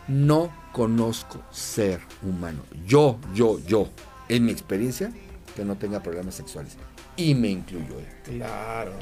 [0.07, 2.61] No conozco ser humano.
[2.87, 3.89] Yo, yo, yo,
[4.29, 5.11] en mi experiencia,
[5.59, 6.73] que no tenga problemas sexuales.
[7.15, 7.99] Y me incluyo.
[7.99, 8.07] ¿eh?
[8.23, 8.93] Claro.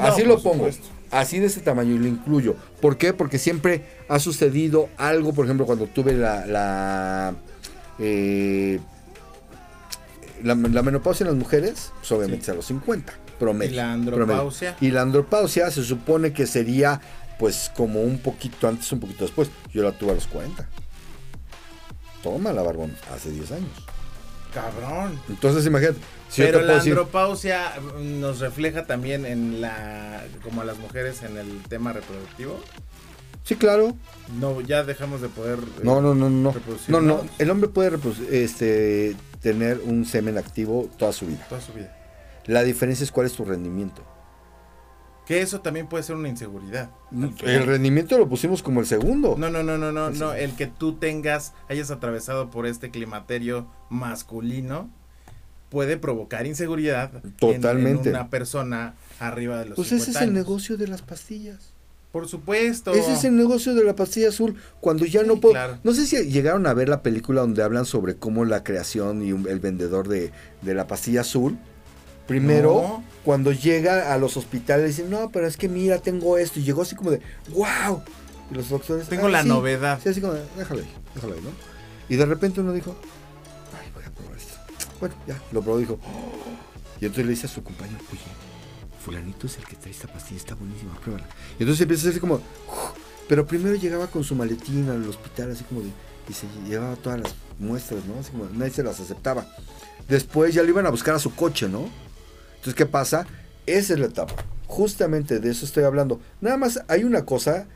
[0.00, 0.68] Así lo pongo.
[1.10, 2.56] Así de ese tamaño y lo incluyo.
[2.80, 3.12] ¿Por qué?
[3.12, 7.34] Porque siempre ha sucedido algo, por ejemplo, cuando tuve la la,
[7.98, 8.80] eh,
[10.42, 12.50] la, la menopausia en las mujeres, pues obviamente Sí.
[12.50, 13.72] es a los 50, promedio.
[13.72, 14.22] ¿Y la promedio.
[14.22, 14.76] andropausia?
[14.80, 17.00] Y la andropausia se supone que sería
[17.38, 19.50] pues como un poquito antes, un poquito después.
[19.72, 20.68] Yo la tuve a los 40.
[22.22, 23.70] Toma la barbón, hace 10 años.
[24.54, 25.20] Cabrón.
[25.28, 25.98] Entonces imagínate.
[26.28, 30.24] si Pero la decir- andropausia nos refleja también en la.
[30.42, 32.60] como a las mujeres en el tema reproductivo.
[33.42, 33.94] Sí, claro.
[34.40, 35.58] No, ya dejamos de poder.
[35.58, 36.52] eh, No, no, no, no.
[36.52, 37.18] reproducir, No, no.
[37.18, 37.28] ¿no?
[37.38, 41.44] El hombre puede reproducir- este, tener un semen activo toda su vida.
[41.48, 41.94] Toda su vida.
[42.46, 44.02] La diferencia es cuál es tu rendimiento.
[45.26, 46.90] Que eso también puede ser una inseguridad.
[47.10, 47.32] final.
[47.44, 49.36] El rendimiento lo pusimos como el segundo.
[49.38, 50.32] No, no, no, no, no, no.
[50.34, 54.90] El que tú tengas, hayas atravesado por este climaterio masculino,
[55.70, 58.10] puede provocar inseguridad en- Totalmente.
[58.10, 61.72] en, una persona arriba de los Pues ese es 50 el negocio de las pastillas.
[62.12, 62.92] Por supuesto.
[62.92, 64.54] Ese es el negocio de la pastilla azul.
[64.80, 65.54] Cuando ya Sí, no puedo.
[65.54, 65.78] claro.
[65.82, 69.32] No sé si llegaron a ver la película donde hablan sobre cómo la creación y
[69.32, 70.30] un- el vendedor de,
[70.62, 71.58] de la pastilla azul.
[72.26, 73.04] Primero, No.
[73.24, 76.58] cuando llega a los hospitales, dicen, no, pero es que mira, tengo esto.
[76.58, 78.02] Y llegó así como de, wow.
[78.50, 79.48] Y los doctores, Tengo "Ah, la sí".
[79.48, 79.98] novedad.
[80.02, 81.50] Sí, así como, de, déjalo ahí, déjalo ahí, ¿no?
[82.08, 82.94] Y de repente uno dijo,
[83.78, 84.54] ay, voy a probar esto.
[85.00, 86.98] Bueno, ya, lo probó y dijo, "Oh".
[87.00, 88.20] y entonces le dice a su compañero, oye,
[89.04, 91.26] fulanito es el que trae esta pastilla, está buenísima, pruébala.
[91.58, 92.42] Y entonces empieza a hacer como, "Uf".
[93.28, 95.88] pero primero llegaba con su maletín al hospital, así como de,
[96.28, 98.18] y se llevaba todas las muestras, ¿no?
[98.20, 99.46] Así como, nadie se las aceptaba.
[100.08, 101.88] Después ya lo iban a buscar a su coche, ¿no?
[102.64, 103.26] Entonces, ¿qué pasa?
[103.66, 104.34] Esa es la etapa.
[104.66, 106.18] Justamente de eso estoy hablando.
[106.40, 107.66] Nada más hay una cosa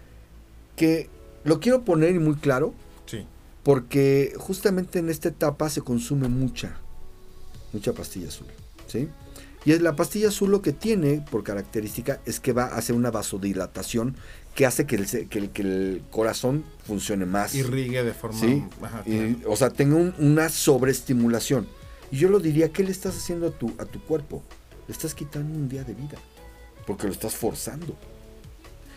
[0.77, 1.11] que
[1.45, 2.73] lo quiero poner muy claro,
[3.05, 3.27] Sí.
[3.65, 6.79] porque justamente en esta etapa se consume mucha,
[7.75, 8.47] mucha pastilla azul,
[8.87, 9.09] ¿sí?
[9.67, 12.97] Y es la pastilla azul lo que tiene por característica es que va a hacer
[12.97, 14.17] una vasodilatación
[14.55, 17.55] que hace que el, que el, que el corazón funcione más.
[17.55, 18.41] Irrigue de forma.
[18.41, 18.65] ¿sí?
[18.81, 19.53] Ajá, Y, claro.
[19.53, 21.69] o sea, tenga un- una sobreestimulación.
[22.11, 24.43] Y yo lo diría, ¿qué le estás haciendo a tu, a tu cuerpo?
[24.89, 26.19] Le estás quitando un día de vida,
[26.87, 27.95] porque lo estás forzando.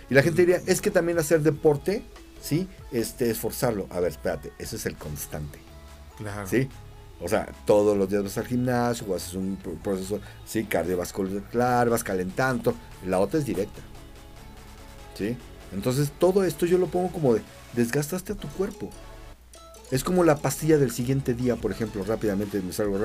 [0.09, 2.03] Y la gente diría, es que también hacer deporte,
[2.41, 2.67] ¿sí?
[2.91, 3.85] Este, esforzarlo.
[3.91, 5.59] A ver, espérate, eso es el constante,
[6.17, 6.47] Claro.
[6.47, 6.67] ¿sí?
[7.23, 11.87] O sea, todos los días vas al gimnasio o haces un pro- proceso, sí, cardiovascular,
[11.89, 12.73] vas calentando.
[13.05, 13.81] La otra es directa,
[15.17, 15.37] ¿sí?
[15.71, 17.41] Entonces, todo esto yo lo pongo como de,
[17.73, 18.89] desgastaste a tu cuerpo.
[19.91, 22.97] Es como la pastilla del siguiente día, por ejemplo, rápidamente me salgo.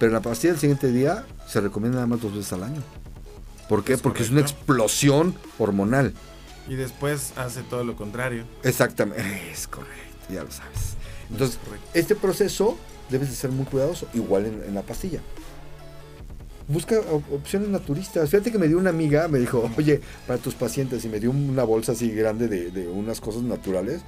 [0.00, 2.82] Pero la pastilla del siguiente día se recomienda nada más dos veces al año.
[3.68, 3.92] ¿Por qué?
[3.92, 6.12] Es Porque es una explosión hormonal.
[6.68, 8.44] Y después hace todo lo contrario.
[8.64, 9.50] Exactamente.
[9.52, 10.94] Es correcto, ya lo sabes.
[11.30, 11.58] Entonces,
[11.94, 12.76] Es este proceso
[13.10, 15.20] debes de ser muy cuidadoso, igual en, en la pastilla.
[16.68, 18.30] Busca op- opciones naturistas.
[18.30, 21.30] Fíjate que me dio una amiga, me dijo, oye, para tus pacientes, y me dio
[21.32, 24.02] una bolsa así grande de, de unas cosas naturales.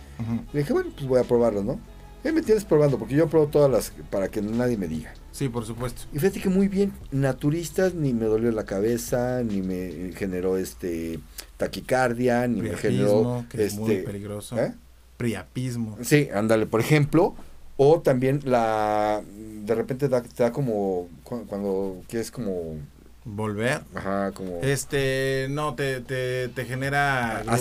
[0.52, 1.80] Le dije, bueno, pues voy a probarlas, ¿no?
[2.24, 5.12] Y ahí me tienes probando, porque yo pruebo todas las para que nadie me diga.
[5.32, 6.02] Sí, por supuesto.
[6.12, 11.18] Y fíjate que muy bien, naturistas, ni me dolió la cabeza, ni me generó este
[11.56, 14.04] taquicardia, ni me generó Priapismo, que es muy este.
[14.04, 14.58] peligroso.
[14.58, 14.74] ¿eh?
[15.16, 15.96] Priapismo.
[16.02, 17.34] Sí, ándale, por ejemplo,
[17.76, 19.22] o también la
[19.64, 22.76] de repente da, te da como cu- cuando quieres como
[23.24, 23.82] Volver.
[23.94, 27.52] Ajá, como Este, no, te, te, te genera acidez,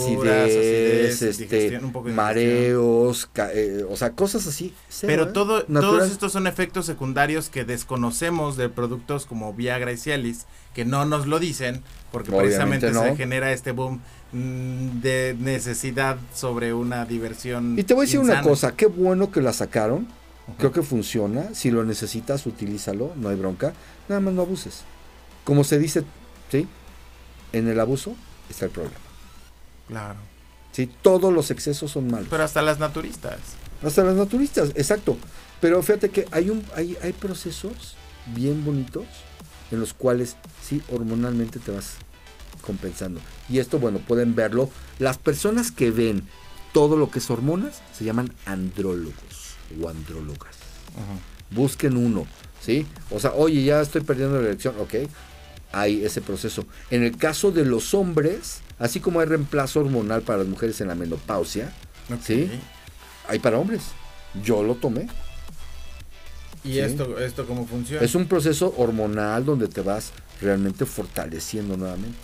[0.48, 2.16] acidez, este, digestión, un poco de digestión.
[2.16, 4.74] mareos, ca- eh, o sea, cosas así.
[5.02, 5.32] Pero ¿eh?
[5.34, 5.82] todo, Natural.
[5.82, 11.06] todos estos son efectos secundarios que desconocemos de productos como Viagra y Cialis, que no
[11.06, 17.06] nos lo dicen, porque Obviamente precisamente se genera este boom mm, de necesidad sobre una
[17.06, 17.78] diversión.
[17.78, 20.08] Y te voy a decir una cosa, qué bueno que la sacaron.
[20.58, 21.54] Creo que funciona.
[21.54, 23.74] Si lo necesitas, utilízalo, no hay bronca.
[24.10, 24.82] Nada más no abuses.
[25.44, 26.04] Como se dice,
[26.52, 26.68] ¿sí?
[27.54, 28.16] En el abuso
[28.50, 28.98] está el problema.
[29.88, 30.20] Claro.
[30.72, 30.90] ¿sí?
[31.02, 32.28] Todos los excesos son malos.
[32.30, 33.40] Pero hasta las naturistas.
[33.84, 35.18] Hasta los naturistas, exacto.
[35.60, 37.96] Pero fíjate que hay, un, hay, hay procesos
[38.28, 39.06] bien bonitos
[39.72, 41.96] en los cuales sí hormonalmente te vas
[42.62, 43.20] compensando.
[43.50, 44.70] Y esto, bueno, pueden verlo.
[45.00, 46.28] Las personas que ven
[46.74, 50.56] todo lo que es hormonas se llaman andrólogos o andrólogas.
[51.52, 52.26] Busquen uno,
[52.62, 52.86] ¿sí?
[53.10, 54.94] O sea, oye, ya estoy perdiendo la elección, ok.
[55.74, 56.66] Hay ese proceso.
[56.90, 60.88] En el caso de los hombres, así como hay reemplazo hormonal para las mujeres en
[60.90, 61.72] la menopausia,
[62.14, 62.20] Ok.
[62.24, 62.50] Sí.
[63.28, 63.84] hay para hombres.
[64.44, 65.08] Yo lo tomé.
[66.64, 66.80] ¿Y Sí.
[66.80, 68.04] esto, esto cómo funciona?
[68.06, 72.18] Es un proceso hormonal donde te vas realmente fortaleciendo nuevamente.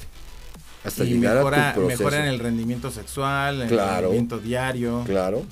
[0.83, 2.03] Hasta y llegar mejora, a tu proceso.
[2.03, 5.03] mejora en el rendimiento sexual, en el rendimiento diario.
[5.05, 5.45] Claro.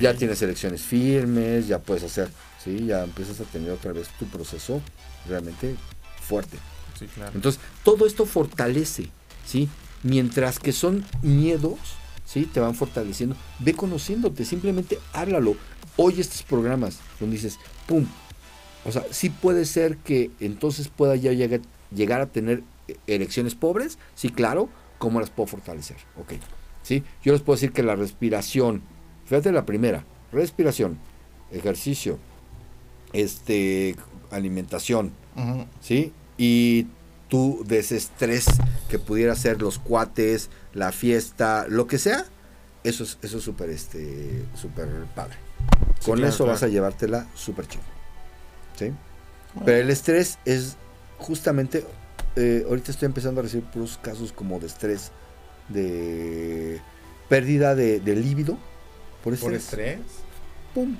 [0.00, 2.28] Ya tienes elecciones firmes, ya puedes hacer,
[2.62, 4.80] sí, ya empiezas a tener otra vez tu proceso
[5.28, 5.74] realmente
[6.22, 6.58] fuerte.
[6.98, 7.32] Sí, claro.
[7.34, 9.08] Entonces, todo esto fortalece,
[9.46, 9.68] ¿sí?
[10.02, 11.78] Mientras que son miedos,
[12.24, 12.46] ¿sí?
[12.46, 13.36] Te van fortaleciendo.
[13.58, 15.56] Ve conociéndote, simplemente háblalo.
[15.96, 18.06] Oye estos programas donde dices, ¡pum!
[18.84, 21.60] O sea, sí puede ser que entonces pueda ya llegar,
[21.94, 22.62] llegar a tener
[23.06, 25.96] elecciones pobres, sí, claro, ¿cómo las puedo fortalecer?
[26.20, 26.34] Ok,
[26.82, 27.02] ¿sí?
[27.22, 28.82] Yo les puedo decir que la respiración,
[29.26, 30.98] fíjate la primera, respiración,
[31.50, 32.18] ejercicio,
[33.12, 33.96] este,
[34.30, 35.12] alimentación.
[35.80, 36.12] ¿sí?
[36.36, 36.86] Y
[37.28, 38.46] tu desestrés
[38.88, 42.24] que pudiera ser los cuates, la fiesta, lo que sea,
[42.82, 45.34] eso es eso es súper este súper padre.
[46.00, 47.84] Sí, Con claro, eso vas a llevártela súper chido.
[48.76, 48.92] ¿Sí?
[49.64, 50.76] Pero el estrés es
[51.18, 51.86] justamente
[52.36, 55.12] eh, ahorita estoy empezando a recibir puros casos como de estrés,
[55.68, 56.80] de
[57.28, 58.58] pérdida de, de líbido
[59.22, 59.50] por estrés.
[59.50, 59.98] ¿Por estrés?
[60.74, 60.96] ¡Pum!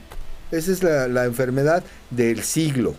[0.51, 2.95] Esa es la, la enfermedad del siglo.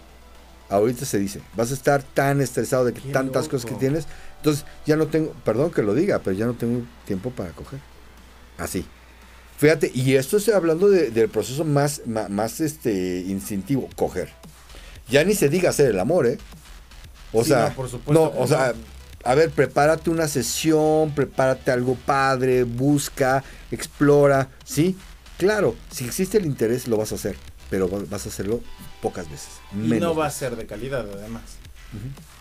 [0.69, 4.05] Ahorita se dice, vas a estar tan estresado de que Qué tantas cosas que tienes.
[4.37, 7.79] Entonces, ya no tengo, perdón que lo diga, pero ya no tengo tiempo para coger.
[8.57, 8.85] Así.
[9.57, 14.29] Fíjate, y esto estoy hablando de- del proceso más, más, este, instintivo, coger.
[15.07, 16.37] Ya ni se diga hacer el amor, ¿eh?
[17.31, 18.73] O Sí, sea, no, por supuesto no, o sea,
[19.23, 24.97] a ver, prepárate una sesión, prepárate algo padre, busca, explora, ¿sí?
[25.37, 27.35] Claro, si existe el interés lo vas a hacer,
[27.69, 28.61] pero va- vas a hacerlo
[29.05, 29.49] pocas veces.
[29.73, 31.43] Y menos no va a ser de calidad, además.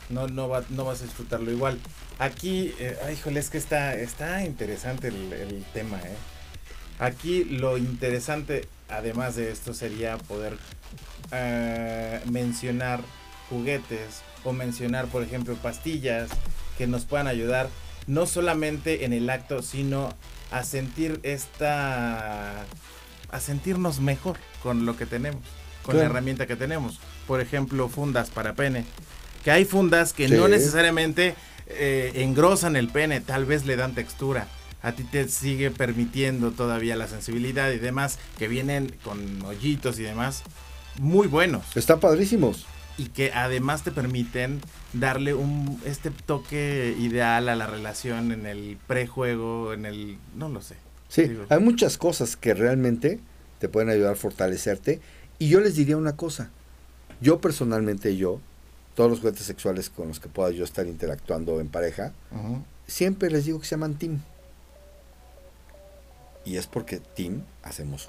[0.08, 1.78] No, no, va, no vas a disfrutarlo igual.
[2.18, 6.16] Aquí, eh, ay, híjole, es que está, está interesante el, el tema, ¿eh?
[6.98, 10.56] Aquí lo interesante, además de esto, sería poder
[11.32, 13.00] eh, mencionar
[13.50, 16.30] juguetes o mencionar, por ejemplo, pastillas
[16.78, 17.68] que nos puedan ayudar
[18.06, 20.14] no solamente en el acto, sino
[20.50, 22.64] a sentir esta,
[23.30, 25.42] a sentirnos mejor con lo que tenemos,
[25.84, 26.10] con la Claro.
[26.14, 26.98] herramienta que tenemos.
[27.26, 28.84] Por ejemplo, fundas para pene.
[29.44, 30.34] Que hay fundas que Sí.
[30.34, 31.34] no necesariamente
[31.66, 34.48] eh, engrosan el pene, tal vez le dan textura.
[34.82, 40.02] A ti te sigue permitiendo todavía la sensibilidad y demás, que vienen con hoyitos y
[40.02, 40.42] demás,
[40.98, 41.74] muy buenos.
[41.76, 42.66] Están padrísimos.
[42.98, 44.60] Y que además te permiten
[44.92, 50.18] darle un este toque ideal a la relación en el prejuego, en el...
[50.36, 50.74] no lo sé.
[51.08, 51.46] Sí, Digo.
[51.48, 53.20] hay muchas cosas que realmente
[53.58, 55.00] te pueden ayudar a fortalecerte.
[55.38, 56.50] Y yo les diría una cosa.
[57.20, 58.40] Yo personalmente, yo,
[58.94, 62.12] todos los juguetes sexuales con los que pueda yo estar interactuando en pareja,
[62.86, 64.20] siempre les digo que se llaman team.
[66.44, 68.08] Y es porque team hacemos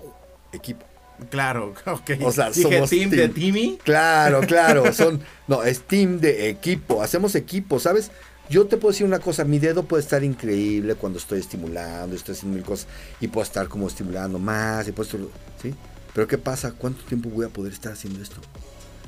[0.52, 0.86] equipo.
[1.30, 2.12] Claro, ok.
[2.24, 3.34] O sea, Dije somos team de team.
[3.34, 3.80] Timmy.
[3.84, 8.12] Claro, claro, son, no, es team de equipo, hacemos equipo, ¿sabes?
[8.50, 12.36] Yo te puedo decir una cosa, mi dedo puede estar increíble cuando estoy estimulando, estoy
[12.36, 12.88] haciendo mil cosas
[13.20, 15.28] y puedo estar como estimulando más, y puedo estar-
[15.62, 15.74] ¿sí?
[16.16, 16.72] Pero ¿qué pasa?
[16.72, 18.38] ¿Cuánto tiempo voy a poder estar haciendo esto?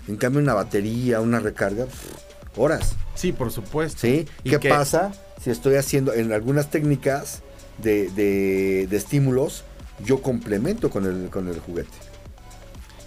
[0.08, 4.02] En cambio, una batería, una recarga, pff, horas, Sí, por supuesto.
[4.02, 4.28] ¿sí?
[4.44, 7.42] Y ¿Qué que- pasa si estoy haciendo en algunas técnicas
[7.80, 9.64] de, de- de estímulos,
[10.06, 11.90] yo complemento con el, con el juguete?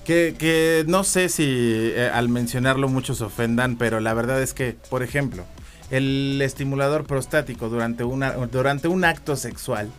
[0.04, 1.44] Que, que no sé si
[1.94, 5.44] eh, al mencionarlo muchos ofendan, pero la verdad es que, por ejemplo,
[5.90, 9.90] el estimulador prostático durante, una, durante un acto sexual,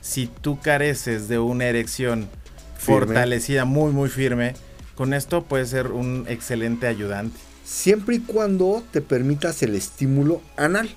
[0.00, 2.28] si tú careces de una erección
[2.78, 3.06] Firme.
[3.06, 4.54] fortalecida, muy, muy firme,
[4.94, 7.38] con esto puede ser un excelente ayudante.
[7.64, 10.88] siempre y cuando te permitas el estímulo anal.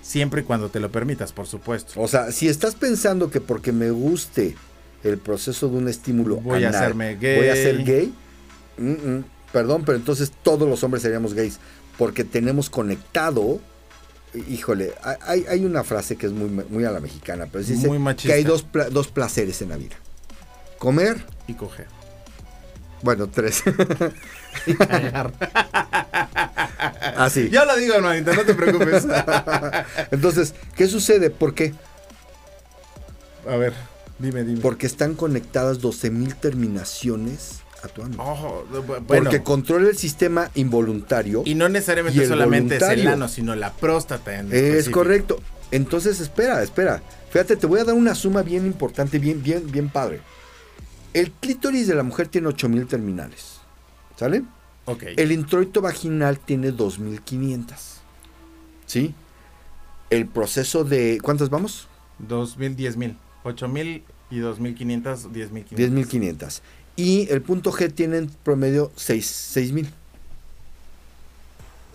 [0.00, 2.00] Siempre y cuando te lo permitas, por supuesto.
[2.00, 4.54] O sea, si estás pensando que porque me guste
[5.02, 7.38] el proceso de un estímulo Voy a hacerme gay.
[7.38, 8.14] voy a ser gay,
[8.78, 11.58] mm, mm, perdón, pero entonces todos los hombres seríamos gays,
[11.98, 13.60] porque tenemos conectado,
[14.48, 18.14] híjole, hay, hay una frase que es muy, muy a la mexicana, pero dice Muy
[18.16, 19.96] que hay dos, dos placeres en la vida.
[20.84, 21.16] Comer,
[21.46, 21.86] Y coger.
[23.00, 23.62] bueno, tres.
[27.16, 27.48] Así.
[27.48, 29.06] Yo lo digo, hermanita, no te preocupes.
[30.10, 31.30] Entonces, ¿qué sucede?
[31.30, 31.72] ¿Por qué?
[33.48, 33.72] A ver,
[34.18, 34.60] dime, dime.
[34.60, 38.66] Porque están conectadas 12.000 terminaciones a tu ano.
[38.70, 39.06] Bueno.
[39.06, 41.44] Porque controla el sistema involuntario.
[41.46, 45.00] y no y necesariamente solamente es el ano, sino la próstata en es específico.
[45.00, 45.40] correcto.
[45.70, 47.00] Entonces, espera, espera.
[47.30, 50.20] Fíjate, te voy a dar una suma bien importante, bien, bien, bien padre.
[51.14, 53.60] El clítoris de la mujer tiene 8000 terminales.
[54.16, 54.42] ¿Sale?
[54.84, 55.04] Ok.
[55.16, 58.00] El introito vaginal tiene 2500.
[58.86, 59.14] ¿Sí?
[60.10, 61.20] El proceso de.
[61.22, 61.88] ¿Cuántas vamos?
[62.18, 63.16] 2000, 10.000.
[63.44, 65.68] 8.000 y 2.500, 10.500.
[65.70, 66.60] 10.500.
[66.96, 69.88] Y el punto G tiene en promedio 6 6000.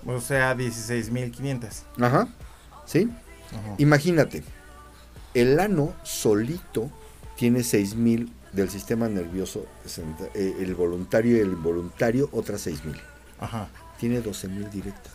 [0.06, 1.84] O sea, 16.500.
[2.00, 2.28] Ajá.
[2.86, 3.10] ¿Sí?
[3.50, 3.76] Ajá.
[3.78, 4.44] Imagínate,
[5.34, 6.90] el ano solito
[7.38, 9.66] tiene 6000 del sistema nervioso,
[10.34, 12.96] eh, el voluntario y el involuntario, otras 6000.
[13.40, 13.70] Ajá.
[14.00, 15.14] Tiene 12000 directas.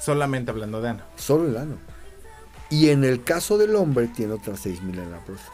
[0.00, 1.02] Solamente hablando de ano.
[1.16, 1.76] Solo el ano.
[2.70, 5.52] Y en el caso del hombre, tiene otras 6000 en la próstata.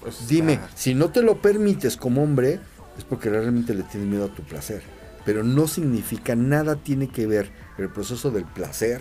[0.00, 2.60] Pues Dime, está- si no te lo permites como hombre,
[2.98, 4.82] es porque realmente le tienes miedo a tu placer.
[5.24, 9.00] Pero no significa, nada tiene que ver el proceso del placer,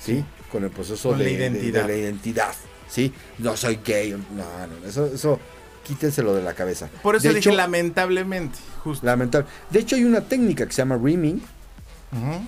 [0.00, 0.24] ¿sí?
[0.50, 1.86] Con el proceso Con de, la de- de identidad.
[1.86, 2.54] la identidad,
[2.92, 3.12] ¿sí?
[3.38, 5.40] No soy gay, no, no, eso, eso
[5.82, 6.90] quítenselo de la cabeza.
[7.02, 8.58] Por eso de dije hecho, lamentablemente.
[8.84, 9.06] Justo.
[9.06, 9.48] lamentable.
[9.70, 11.40] De hecho, hay una técnica que se llama reaming,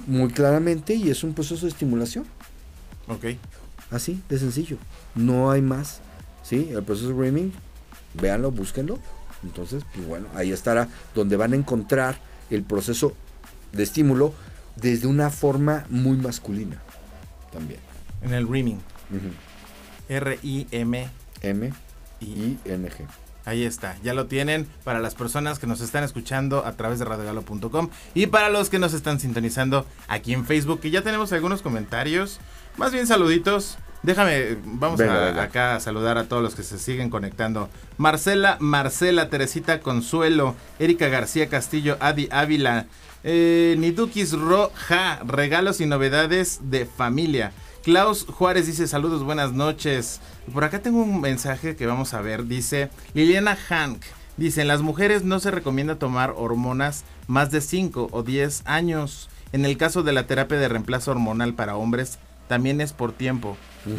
[0.07, 2.27] muy claramente, y es un proceso de estimulación.
[3.09, 3.25] Ok.
[3.91, 4.77] Así, de sencillo.
[5.15, 6.01] No hay más.
[6.43, 6.69] ¿Sí?
[6.71, 7.53] El proceso de reaming,
[8.21, 8.99] véanlo, búsquenlo.
[9.43, 12.19] Entonces, pues bueno, ahí estará donde van a encontrar
[12.51, 13.15] el proceso
[13.73, 14.35] de estímulo
[14.77, 16.83] desde una forma muy masculina
[17.53, 17.81] también.
[18.23, 18.77] En el Reaming.
[19.11, 19.31] Ujú.
[20.09, 21.09] R-I-M.
[21.43, 21.73] M
[22.21, 23.07] Y I N G.
[23.45, 27.05] ahí está, ya lo tienen para las personas que nos están escuchando a través de
[27.05, 31.61] radiogalo.com y para los que nos están sintonizando aquí en Facebook, que ya tenemos algunos
[31.61, 32.41] comentarios,
[32.79, 33.77] más bien saluditos.
[34.03, 35.43] Déjame, vamos Venga, a- venga.
[35.45, 37.71] acá a saludar a todos los que se siguen conectando.
[37.97, 42.85] Marcela, Marcela, Teresita Consuelo, Erika García Castillo, Adi Ávila,
[43.23, 47.53] eh, Nidukis Roja, regalos y novedades de familia.
[47.85, 50.20] Klaus Juárez dice saludos, buenas noches.
[50.53, 52.47] Por acá tengo un mensaje que vamos a ver.
[52.47, 54.03] Dice Liliana Hank.
[54.37, 59.28] Dice, en las mujeres no se recomienda tomar hormonas más de 5 o 10 años.
[59.53, 62.18] En el caso de la terapia de reemplazo hormonal para hombres,
[62.49, 63.57] también es por tiempo.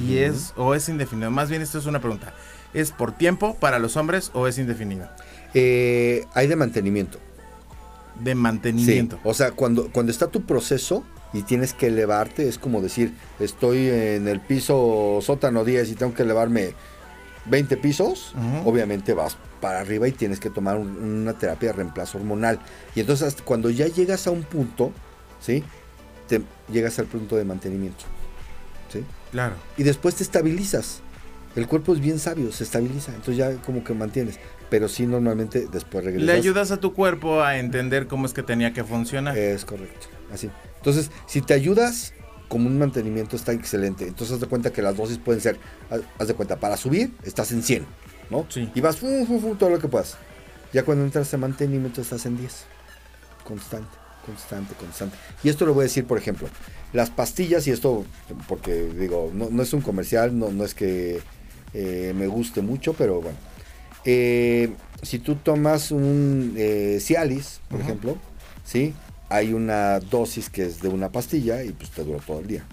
[0.09, 1.31] Y es, o es indefinido.
[1.31, 2.33] Más bien esto es una pregunta.
[2.73, 5.07] ¿Es por tiempo para los hombres o es indefinido?
[5.53, 7.19] Eh, hay de mantenimiento.
[8.19, 8.36] De Sí.
[8.36, 9.19] mantenimiento.
[9.23, 11.05] O sea, cuando, cuando está tu proceso
[11.36, 16.13] y tienes que elevarte, es como decir, estoy en el piso sótano 10 y tengo
[16.13, 16.73] que elevarme
[17.45, 18.33] 20 pisos,
[18.63, 22.59] obviamente vas para arriba y tienes que tomar un- una terapia de reemplazo hormonal.
[22.95, 24.91] Y entonces hasta cuando ya llegas a un punto,
[25.41, 25.63] ¿sí?
[26.27, 28.05] Te llegas al punto de mantenimiento.
[28.91, 29.03] ¿sí?
[29.31, 29.55] Claro.
[29.77, 31.01] Y después te estabilizas.
[31.55, 34.39] El cuerpo es bien sabio, se estabiliza, entonces ya como que mantienes.
[34.69, 36.25] Pero sí, normalmente después regresas.
[36.27, 39.38] Le ayudas a tu cuerpo a entender cómo es que tenía que funcionar.
[39.38, 40.49] Es correcto, así.
[40.78, 42.13] Entonces, si te ayudas,
[42.47, 44.07] como un mantenimiento está excelente.
[44.07, 45.57] Entonces, haz de cuenta que las dosis pueden ser,
[45.89, 47.86] haz- de cuenta, para subir estás en 100,
[48.30, 48.45] ¿no?
[48.49, 48.69] Sí.
[48.76, 50.17] Y vas fu, fu, fu, todo lo que puedas.
[50.73, 52.65] Ya cuando entras en mantenimiento estás en 10.
[53.43, 53.89] Constante,
[54.26, 55.17] constante, constante.
[55.43, 56.47] Y esto lo voy a decir, por ejemplo,
[56.93, 58.05] las pastillas, y esto,
[58.47, 61.21] porque digo, no, no es un comercial, no, no es que
[61.73, 63.38] eh, me guste mucho, pero bueno.
[64.05, 64.71] Eh,
[65.01, 68.17] si tú tomas un eh, Cialis, por ejemplo,
[68.63, 68.93] ¿sí?
[69.30, 72.63] Hay una dosis que es de una pastilla y pues te dura todo el día.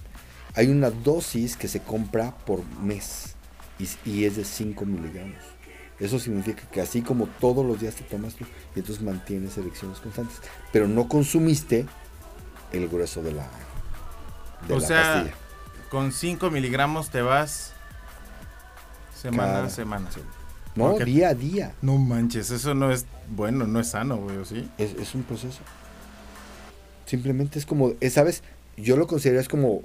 [0.54, 3.34] Hay una dosis que se compra por mes
[3.78, 5.36] y, y es de 5 miligramos.
[5.98, 8.44] Eso significa que así como todos los días te tomas tú,
[8.74, 10.38] y entonces mantienes erecciones constantes.
[10.72, 11.86] Pero no consumiste
[12.72, 13.48] el grueso de la,
[14.68, 15.34] de o la sea, pastilla.
[15.90, 17.72] con 5 miligramos te vas
[19.14, 20.10] semana Cada- a semana.
[20.12, 20.20] sí.
[20.74, 21.74] No, Porque- día a día.
[21.82, 24.68] No manches, eso no es bueno, no es sano, güey, ¿o sí?
[24.78, 25.60] Es, es un proceso.
[27.16, 28.42] Simplemente es como, eh, ¿sabes?
[28.78, 29.82] Yo lo considero es como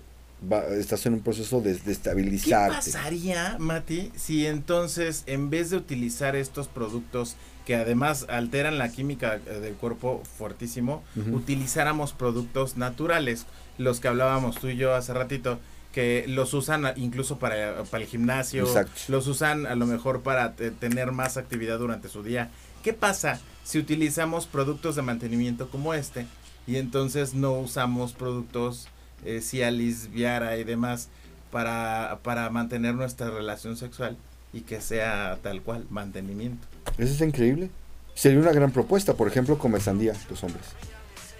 [0.49, 2.75] va- estás en un proceso de, de ¿Qué estabilizarte.
[2.91, 9.41] pasaría, Mati, si entonces en vez de utilizar estos productos que además alteran la química
[9.45, 11.03] eh, del cuerpo fuertísimo,
[11.33, 13.45] utilizáramos productos naturales,
[13.77, 15.59] los que hablábamos tú y yo hace ratito,
[15.91, 18.93] que los usan incluso para, para el gimnasio, Exacto.
[19.09, 22.51] los usan a lo mejor para te- tener más actividad durante su día.
[22.83, 26.25] ¿Qué pasa si utilizamos productos de mantenimiento como este
[26.67, 28.87] y entonces no usamos productos
[29.25, 31.09] eh, Cialis, Viara y demás
[31.51, 34.17] para, para mantener nuestra relación sexual
[34.53, 36.67] y que sea tal cual, mantenimiento?
[36.97, 37.69] Eso es increíble.
[38.13, 40.65] Sería una gran propuesta, por ejemplo, comer sandía, los hombres.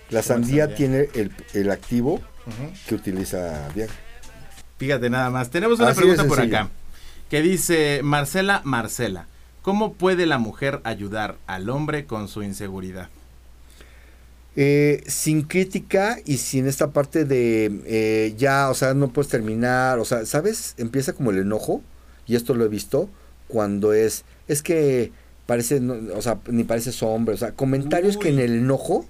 [0.10, 0.76] La sandía sandía.
[0.76, 2.22] tiene el, el activo
[2.88, 3.94] que utiliza Viagra.
[4.78, 5.50] Fíjate nada más.
[5.50, 6.70] Tenemos una Así pregunta por acá
[7.30, 9.28] que dice Marcela Marcela.
[9.62, 13.10] ¿Cómo puede la mujer ayudar al hombre con su inseguridad?
[14.60, 20.00] Eh, sin crítica y sin esta parte de eh, ya, o sea, no puedes terminar,
[20.00, 20.74] o sea, ¿sabes?
[20.78, 21.84] Empieza como el enojo,
[22.26, 23.08] y esto lo he visto,
[23.48, 25.12] cuando es, es que
[25.46, 29.06] parece, no, o sea, ni pareces hombre, o sea, comentarios que en el enojo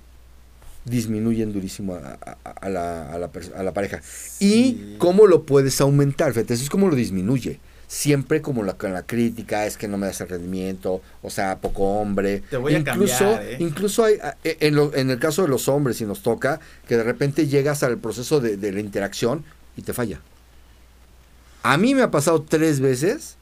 [0.86, 4.02] disminuyen durísimo a, a- a la, a la pareja.
[4.40, 7.60] Y cómo lo puedes aumentar, fíjate, eso es como lo disminuye.
[7.90, 11.60] Siempre como la, con la crítica, es que no me das el rendimiento, o sea,
[11.60, 12.44] poco hombre.
[12.50, 13.58] Te voy a incluso, cambiar, ¿eh?
[13.60, 16.60] incluso hay, a- e- en, lo- en el caso de los hombres, si nos toca,
[16.88, 19.46] que de repente llegas al proceso de, de la interacción
[19.78, 20.20] y te falla.
[21.64, 23.38] A mí me ha pasado tres veces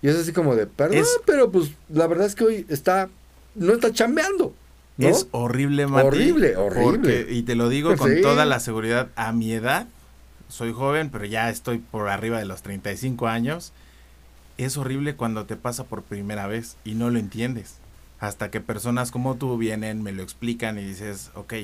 [0.00, 3.08] y es así como de, perdón, Es- pero pues la verdad es que hoy está,
[3.56, 4.54] no está chambeando.
[4.96, 5.08] ¿no?
[5.08, 6.06] Es horrible, Mati.
[6.06, 6.82] Horrible, horrible.
[6.98, 8.20] porque- y te lo digo con Sí.
[8.22, 9.08] toda la seguridad.
[9.16, 9.86] A mi edad,
[10.48, 13.72] soy joven, pero ya estoy por arriba de los 35 años.
[14.58, 17.76] Es horrible cuando te pasa por primera vez y no lo entiendes.
[18.20, 21.54] Hasta que personas como tú vienen, me lo explican y dices, ok,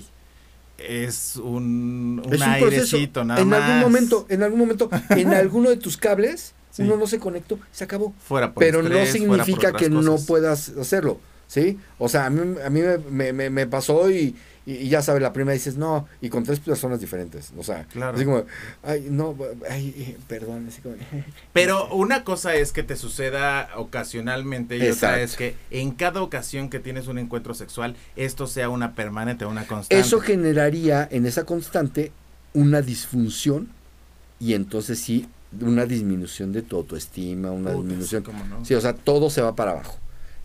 [0.78, 3.24] es un, un Es un airecito proceso.
[3.24, 3.60] nada en más.
[3.62, 6.82] algún momento, en algún momento, en alguno de tus cables, Sí.
[6.82, 8.12] uno no se conectó, se acabó.
[8.18, 11.78] Fuera por pero estrés, no significa que no puedas hacerlo, ¿sí?
[11.98, 14.34] O sea, a mí, a mí me, me- me- me pasó y,
[14.66, 17.84] y- y ya sabes, la primera dices, no, y con tres personas diferentes, o sea,
[17.84, 18.16] Claro.
[18.16, 18.44] así como,
[18.82, 19.36] ay, no,
[19.68, 20.94] ay, eh, perdón, así como,
[21.52, 26.70] Pero una cosa es que te suceda ocasionalmente y otra es que en cada ocasión
[26.70, 30.00] que tienes un encuentro sexual, esto sea una permanente, una constante.
[30.06, 32.12] eso generaría en esa constante
[32.54, 33.68] una disfunción
[34.40, 35.28] y entonces sí,
[35.60, 38.64] una disminución de tu autoestima, una Puta, disminución no.
[38.64, 39.98] Sí, o sea, todo se va para abajo.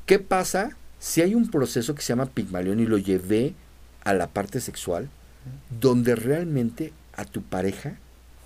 [0.05, 3.53] ¿Qué pasa si hay un proceso que se llama Pigmalión y lo llevé
[4.03, 5.09] a la parte sexual,
[5.79, 7.97] donde realmente a tu pareja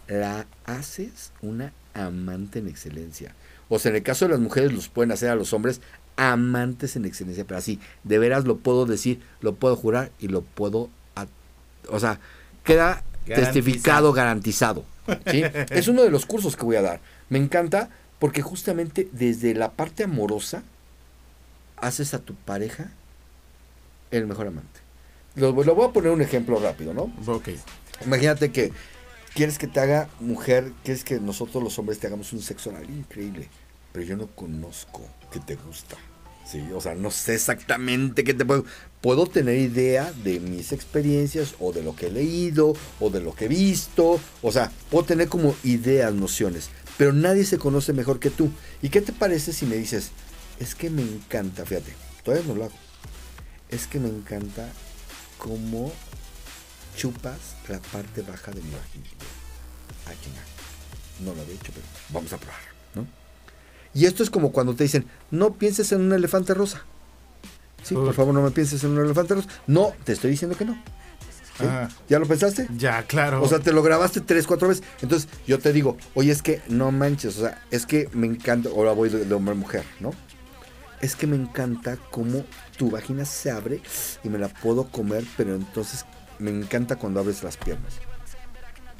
[0.08, 3.34] la haces una amante en excelencia?
[3.70, 5.82] O sea, en el caso de las mujeres los pueden hacer a los hombres
[6.16, 10.41] amantes en excelencia, pero así, de veras lo puedo decir, lo puedo jurar y lo
[10.41, 10.89] puedo...
[11.89, 12.20] o sea,
[12.64, 13.54] queda Garantizado.
[13.54, 14.86] testificado, garantizado.
[15.28, 15.43] ¿sí?
[15.70, 16.99] es uno de los cursos que voy a dar.
[17.30, 17.89] Me encanta
[18.20, 20.64] porque justamente desde la parte amorosa
[21.78, 22.91] haces a tu pareja
[24.12, 24.80] el mejor amante.
[25.36, 27.11] Lo, lo voy a poner un ejemplo rápido, ¿no?
[27.27, 27.49] Ok.
[28.05, 28.71] Imagínate que
[29.34, 32.89] quieres que te haga mujer, quieres que nosotros los hombres te hagamos un sexo oral
[32.89, 33.49] increíble,
[33.91, 35.97] pero yo no conozco que te gusta.
[36.45, 38.65] Sí, o sea, no sé exactamente qué te puedo.
[38.99, 43.34] Puedo tener idea de mis experiencias o de lo que he leído o de lo
[43.34, 44.19] que he visto.
[44.41, 46.69] O sea, puedo tener como ideas, nociones.
[46.97, 48.51] Pero nadie se conoce mejor que tú.
[48.81, 50.11] ¿Y qué te parece si me dices,
[50.59, 52.75] es que me encanta, fíjate, todavía no lo hago.
[53.69, 54.69] Es que me encanta
[55.44, 55.91] cómo
[56.96, 59.06] chupas la parte baja de mi vagina.
[60.08, 60.41] Ah, chinga.
[61.20, 62.60] No lo había hecho, pero vamos a probar,
[62.96, 63.06] ¿no?
[63.94, 66.86] Y esto es como cuando te dicen, no pienses en un elefante rosa.
[67.84, 69.50] Sí, por favor, no me pienses en un elefante rosa.
[69.68, 70.74] No, te estoy diciendo que no.
[71.58, 71.66] ¿Sí?
[71.68, 71.89] Ah.
[72.08, 72.68] ¿Ya lo pensaste?
[72.78, 73.44] Ya, claro.
[73.44, 74.84] O sea, te lo grabaste tres, cuatro veces.
[75.02, 78.70] Entonces, yo te digo, oye, es que no manches, o sea, es que me encanta,
[78.70, 80.14] ahora voy de, de hombre a mujer, ¿no?
[81.02, 82.46] Es que me encanta cómo
[82.84, 83.81] tu vagina se abre
[84.23, 86.05] y me la puedo comer, pero entonces
[86.39, 87.93] me encanta cuando abres las piernas.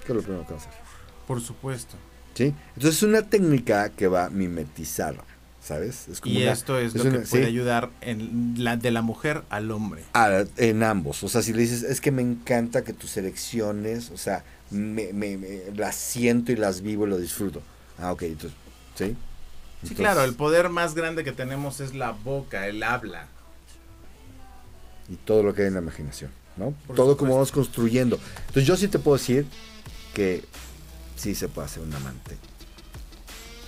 [0.06, 0.82] ¿Qué es lo primero que vas a hacer?
[1.28, 1.96] por supuesto.
[2.34, 2.54] ¿Sí?
[2.76, 5.16] Entonces es una técnica que va a mimetizar,
[5.62, 6.08] ¿sabes?
[6.10, 7.48] Es Y una- esto es, es lo que una- puede sí.
[7.50, 10.04] ayudar en la, de la mujer al hombre.
[10.14, 11.24] a- en ambos.
[11.24, 15.14] O sea, si le dices, es que me encanta que tus elecciones, o sea, me,
[15.14, 17.62] me- me- las siento y las vivo y lo disfruto.
[18.00, 18.58] Ah, ok, entonces,
[18.96, 19.06] ¿sí?
[19.06, 19.16] Sí,
[19.90, 23.28] Entonces, claro, el poder más grande que tenemos es la boca, el habla.
[25.10, 26.74] Y todo lo que hay en la imaginación, ¿no?
[26.88, 27.34] Por todo como supuesto.
[27.36, 28.20] vamos construyendo.
[28.48, 29.46] Entonces yo sí te puedo decir
[30.14, 30.44] que
[31.16, 32.38] sí se puede hacer un amante.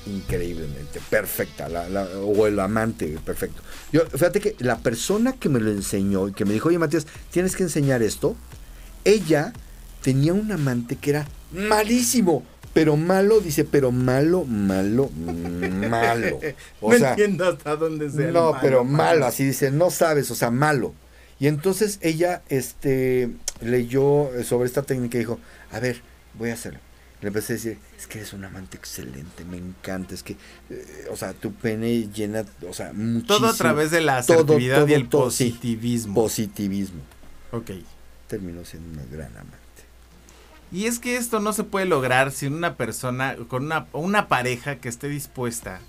[0.08, 3.64] Increíblemente, perfecta, la- la- o el amante perfecto.
[3.92, 7.08] Yo, fíjate que la persona que me lo enseñó y que me dijo, oye Matías,
[7.32, 8.36] tienes que enseñar esto,
[9.04, 9.52] ella
[10.04, 12.44] tenía un amante que era malísimo,
[12.76, 15.10] pero malo, dice, pero malo, malo,
[15.90, 16.40] malo.
[16.82, 18.28] O no sea, entiendo hasta dónde sea.
[18.32, 18.98] no, malo, pero malo.
[19.04, 20.94] malo, así dice, no sabes, o sea, malo.
[21.40, 23.30] Y entonces ella este,
[23.62, 25.40] leyó sobre esta técnica y dijo,
[25.72, 26.02] a ver,
[26.36, 26.80] voy a hacerlo.
[27.22, 30.34] Le empecé a decir, es que eres un amante excelente, me encanta, es que,
[30.70, 33.26] eh, o sea, tu pene llena, o sea, muchísimo.
[33.40, 35.50] Todo a través de la asertividad todo, y el todo, sí.
[35.50, 36.14] positivismo.
[36.14, 37.02] Positivismo.
[37.52, 37.72] ok.
[38.28, 39.56] Terminó siendo una gran amante.
[40.72, 44.78] Y es que esto no se puede lograr sin una persona, con una, una pareja
[44.78, 45.80] que esté dispuesta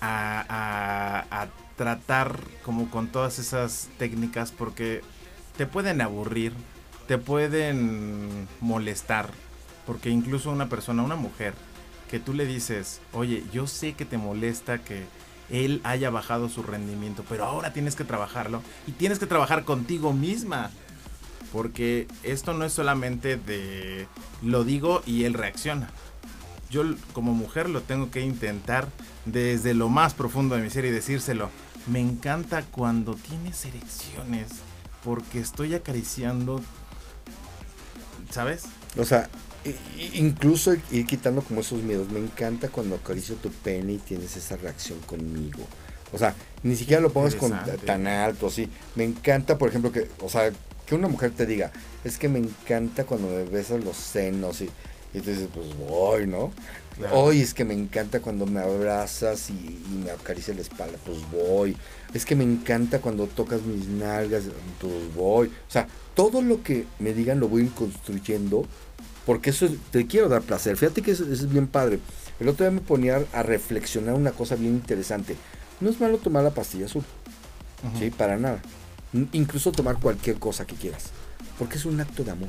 [0.00, 0.44] a,
[1.30, 5.02] a- a tratar como con todas esas técnicas porque
[5.56, 6.52] te pueden aburrir,
[7.08, 9.30] te pueden molestar,
[9.86, 11.54] porque incluso una persona, una mujer,
[12.10, 15.04] que tú le dices, oye, yo sé que te molesta que
[15.50, 20.12] él haya bajado su rendimiento, pero ahora tienes que trabajarlo y tienes que trabajar contigo
[20.12, 20.70] misma.
[21.52, 24.06] Porque esto no es solamente de
[24.40, 25.90] lo digo y él reacciona.
[26.70, 28.88] Yo como mujer lo tengo que intentar
[29.24, 31.50] desde lo más profundo de mi ser y decírselo.
[31.86, 34.48] Me encanta cuando tienes erecciones
[35.04, 36.60] porque estoy acariciando,
[38.30, 38.64] ¿sabes?
[38.96, 39.28] O sea,
[40.14, 42.10] incluso ir quitando como esos miedos.
[42.10, 45.66] Me encanta cuando acaricio tu pene y tienes esa reacción conmigo.
[46.12, 47.52] O sea, ni siquiera lo pongas con,
[47.86, 48.68] tan alto, así.
[48.94, 50.52] Me encanta, por ejemplo, que, o sea,
[50.86, 51.72] que una mujer te diga,
[52.04, 54.68] es que me encanta cuando me besas los senos y,
[55.14, 56.52] y tú dices, pues voy, ¿no?
[56.96, 57.20] Claro.
[57.20, 61.18] Hoy es que me encanta cuando me abrazas y, y me acaricias la espalda, pues
[61.30, 61.76] voy.
[62.12, 64.44] Es que me encanta cuando tocas mis nalgas,
[64.80, 65.46] pues voy.
[65.48, 68.66] O sea, todo lo que me digan lo voy a ir construyendo
[69.24, 70.76] porque eso es- te quiero dar placer.
[70.76, 71.98] Fíjate que eso, eso es bien padre.
[72.40, 75.36] El otro día me ponía a reflexionar una cosa bien interesante.
[75.80, 77.04] No es malo tomar la pastilla azul.
[77.98, 78.10] ¿sí?
[78.10, 78.60] Para nada.
[79.32, 81.04] Incluso tomar cualquier cosa que quieras.
[81.58, 82.48] Porque es un acto de amor.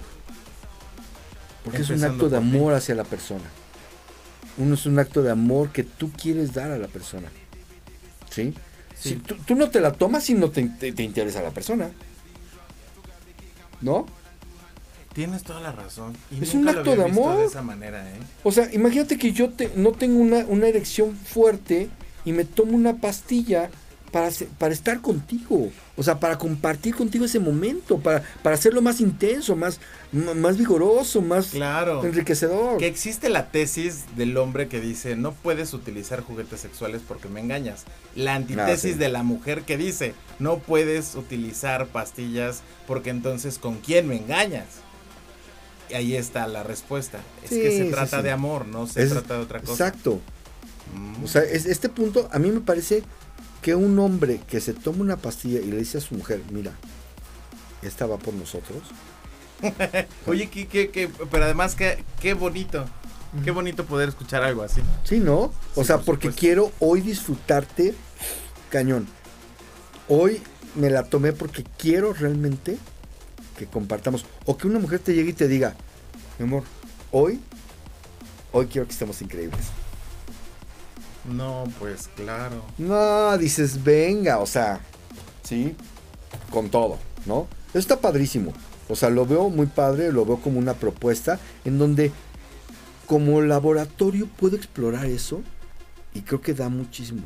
[1.64, 3.44] Porque es un acto de amor hacia la persona.
[4.58, 7.30] Uno es un acto de amor que tú quieres dar a la persona.
[8.30, 8.54] ¿Sí?
[8.96, 9.10] Sí.
[9.10, 11.90] Si tú, tú no te la tomas si no te, te- te interesa la persona.
[13.82, 14.06] ¿No?
[15.14, 16.16] Tienes toda la razón.
[16.32, 17.40] Y Es nunca un lo acto había de visto amor.
[17.40, 18.20] de esa manera, ¿eh?
[18.44, 21.90] O sea, imagínate que yo te- no tengo una, una erección fuerte
[22.26, 23.70] y me tomo una pastilla
[24.14, 25.72] para, estar contigo.
[25.98, 29.80] O sea, para compartir contigo ese momento, para, para hacerlo más intenso, más,
[30.12, 32.06] más vigoroso, más Claro.
[32.06, 32.78] enriquecedor.
[32.78, 37.40] Que existe la tesis del hombre que dice no puedes utilizar juguetes sexuales porque me
[37.42, 37.86] engañas.
[38.16, 39.00] La antítesis Ah, sí.
[39.00, 44.68] de la mujer que dice no puedes utilizar pastillas porque entonces con quién me engañas.
[45.90, 47.20] Y ahí está la respuesta.
[47.44, 48.24] Es Sí, que se trata sí.
[48.24, 49.88] de amor, no se Es- trata de otra cosa.
[49.88, 50.22] Exacto.
[50.96, 51.24] Mm.
[51.24, 53.04] O sea, es- este punto a mí me parece
[53.64, 56.74] que un hombre que se toma una pastilla y le dice a su mujer, mira,
[57.82, 58.84] esta va por nosotros.
[60.28, 62.86] Oye, qué, qué- qué- pero además qué, qué bonito.
[63.44, 64.82] Qué bonito poder escuchar algo así.
[65.06, 65.52] Sí, ¿no?
[65.74, 66.40] O Sí, sea, por porque supuesto.
[66.40, 67.96] quiero hoy disfrutarte
[68.70, 69.08] cañón.
[70.08, 70.40] Hoy
[70.76, 72.78] me la tomé porque quiero realmente
[73.58, 74.24] que compartamos.
[74.46, 75.76] O que una mujer te llegue y te diga,
[76.38, 76.62] mi amor,
[77.12, 77.40] hoy,
[78.52, 79.66] hoy quiero que estemos increíbles.
[81.26, 82.64] No, pues claro.
[82.78, 84.82] No, dices, venga, o sea,
[85.44, 85.76] sí,
[86.50, 87.48] con todo, ¿no?
[87.70, 88.54] Eso está padrísimo.
[88.90, 92.12] O sea, lo veo muy padre, lo veo como una propuesta en donde
[93.08, 95.42] como laboratorio puedo explorar eso
[96.14, 97.24] y creo que da muchísimo.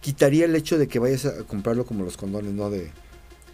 [0.00, 2.70] Quitaría el hecho de que vayas a comprarlo como los condones, ¿no?
[2.70, 2.90] De,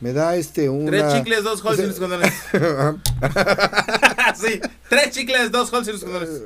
[0.01, 0.91] me da este una...
[0.91, 2.33] Tres chicles, dos holes y unos condones.
[4.41, 6.43] sí, tres chicles, dos holes y unos condones.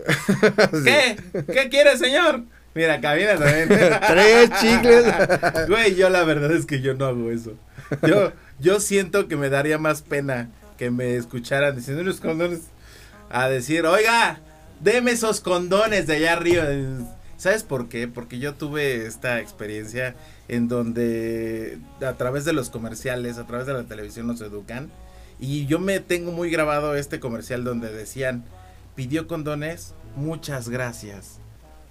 [0.85, 1.45] ¿Qué?
[1.53, 2.43] ¿Qué quiere, señor?
[2.75, 3.69] Mira, cabina también.
[4.09, 5.05] Tres chicles.
[5.69, 7.53] Güey, yo la verdad es que yo no hago eso.
[8.07, 10.49] Yo, yo siento que me daría más pena
[10.79, 12.61] que me escucharan diciendo unos condones
[13.31, 14.41] a decir, oiga,
[14.81, 16.65] deme esos condones de allá arriba.
[17.37, 18.09] ¿Sabes por qué?
[18.09, 20.15] Porque yo tuve esta experiencia
[20.49, 24.91] en donde a través de los comerciales, a través de la televisión nos educan.
[25.41, 28.45] Y yo me tengo muy grabado este comercial donde decían,
[28.95, 31.42] pidió condones, muchas gracias.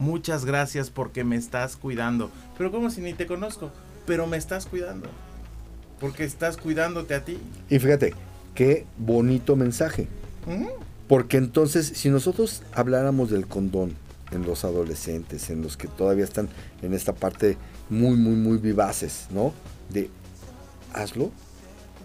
[0.02, 2.32] Muchas gracias porque me estás cuidando.
[2.58, 3.70] Pero como si ni te conozco,
[4.08, 5.08] pero me estás cuidando.
[5.99, 7.38] Porque estás cuidándote a ti.
[7.70, 8.16] Y fíjate,
[8.56, 10.08] qué bonito mensaje.
[10.47, 10.70] Ujú.
[11.08, 13.93] Porque entonces, si nosotros habláramos del condón
[14.32, 16.49] en los adolescentes, en los que todavía están
[16.82, 19.54] en esta parte muy, muy, muy vivaces, ¿no?
[19.89, 20.10] De
[20.93, 21.30] hazlo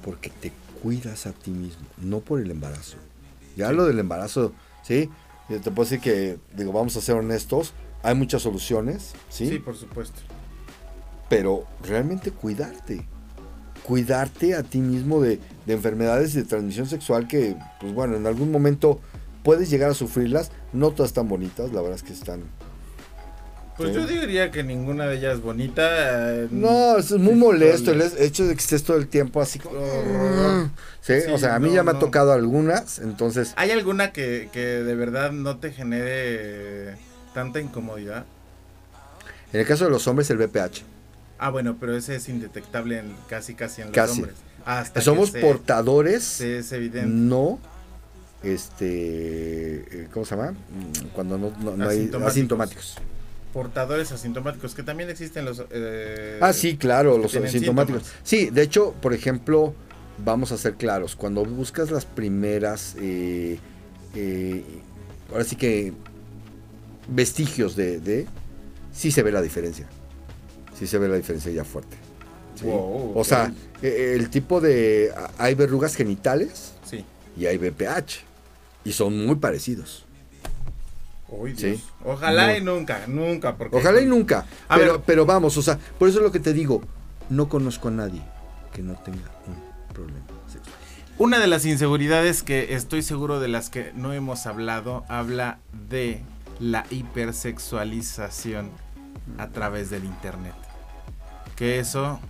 [0.05, 2.99] porque te cuidas a ti mismo, no por el embarazo.
[3.57, 5.09] Ya lo del embarazo, ¿sí?
[5.49, 7.72] Yo te puedo decir que, digo, vamos a ser honestos,
[8.07, 9.48] hay muchas soluciones, ¿sí?
[9.48, 10.20] Sí, por supuesto.
[11.28, 13.04] pero realmente cuidarte.
[13.82, 18.50] Cuidarte a ti mismo de, de enfermedades de transmisión sexual que, pues bueno, en algún
[18.50, 19.00] momento
[19.44, 22.42] puedes llegar a sufrirlas, No todas están bonitas, la verdad es que están...
[23.76, 23.94] Pues Sí.
[23.96, 25.82] yo diría que ninguna de ellas es bonita.
[26.34, 29.78] eh, No, es muy molesto el hecho de que estés todo el tiempo así como...
[31.02, 31.98] Sí, Sí, o sea, a mí no, ya me ha no.
[32.00, 33.52] tocado algunas, entonces...
[33.57, 36.96] ¿Hay alguna que, que de verdad no te genere
[37.37, 38.24] tanta incomodidad?
[39.53, 40.82] En el caso de los hombres, el BPH.
[41.39, 44.12] Ah, bueno, pero ese es indetectable en, casi casi en los Casi.
[44.14, 44.37] hombres.
[44.64, 47.07] Hasta Somos que se- portadores, se- es evidente.
[47.11, 47.59] no...
[48.43, 50.09] Este...
[50.12, 50.55] ¿Cómo se llama?
[51.12, 52.97] Cuando no, no- no hay Asintomáticos.
[53.53, 55.62] Portadores asintomáticos, que también existen los...
[55.70, 58.03] eh, Ah, sí, claro, los asintomáticos.
[58.03, 58.22] síntomas.
[58.22, 59.74] Sí, de hecho, por ejemplo,
[60.24, 63.59] vamos a ser claros, cuando buscas las primeras, eh,
[64.14, 64.62] eh,
[65.30, 65.93] ahora sí que
[67.09, 68.26] vestigios de, de,
[68.92, 69.86] sí se ve la diferencia.
[70.78, 71.96] Sí se ve la diferencia ya fuerte.
[72.54, 72.64] ¿sí?
[72.66, 73.52] Wow, O sea,
[73.82, 77.04] eh, el tipo de, hay verrugas genitales Sí.
[77.36, 78.24] y hay BPH.
[78.84, 80.04] Y son muy parecidos.
[81.57, 81.82] Sí.
[82.04, 83.57] Ojalá y nunca, nunca.
[83.57, 84.46] Porque Ojalá y nunca.
[84.68, 85.02] A Pero, ver.
[85.04, 86.82] pero vamos, o sea, por eso es lo que te digo.
[87.28, 88.22] No conozco a nadie
[88.72, 90.76] que no tenga un problema sexual.
[91.18, 96.20] Una de las inseguridades que estoy seguro de las que no hemos hablado, habla de
[96.61, 98.70] la hipersexualización
[99.38, 100.54] a través del internet.
[101.57, 102.20] Que eso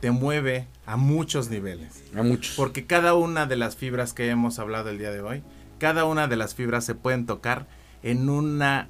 [0.00, 2.02] te mueve a muchos niveles.
[2.14, 2.56] A muchos.
[2.56, 5.42] Porque cada una de las fibras que hemos hablado el día de hoy,
[5.78, 7.66] cada una de las fibras se pueden tocar
[8.02, 8.88] en una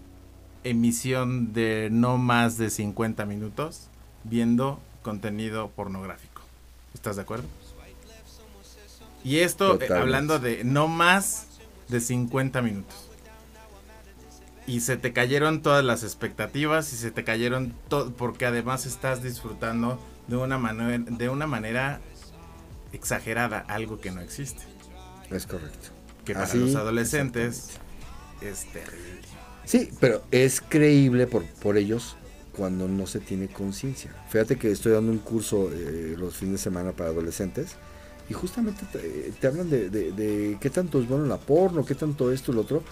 [0.64, 3.88] emisión de no más de 50 minutos
[4.24, 6.42] viendo contenido pornográfico.
[6.94, 7.44] ¿Estás de acuerdo?
[9.22, 11.46] Y esto eh, hablando de no más
[11.88, 13.05] de 50 minutos.
[14.66, 19.22] Y se te cayeron todas las expectativas y se te cayeron todo porque además estás
[19.22, 22.00] disfrutando de una manera de una manera
[22.92, 24.62] exagerada algo que no existe,
[25.30, 25.88] Es correcto.
[26.24, 27.78] que para Así, los adolescentes
[28.40, 29.20] es terrible.
[29.64, 32.16] Sí, pero es creíble por, por ellos
[32.56, 34.14] cuando no se tiene conciencia.
[34.30, 37.76] Fíjate que estoy dando un curso eh, los fines de semana para adolescentes
[38.28, 41.94] y justamente te, te hablan de, de- de qué tanto es bueno la porno, qué
[41.94, 42.82] tanto esto y lo otro.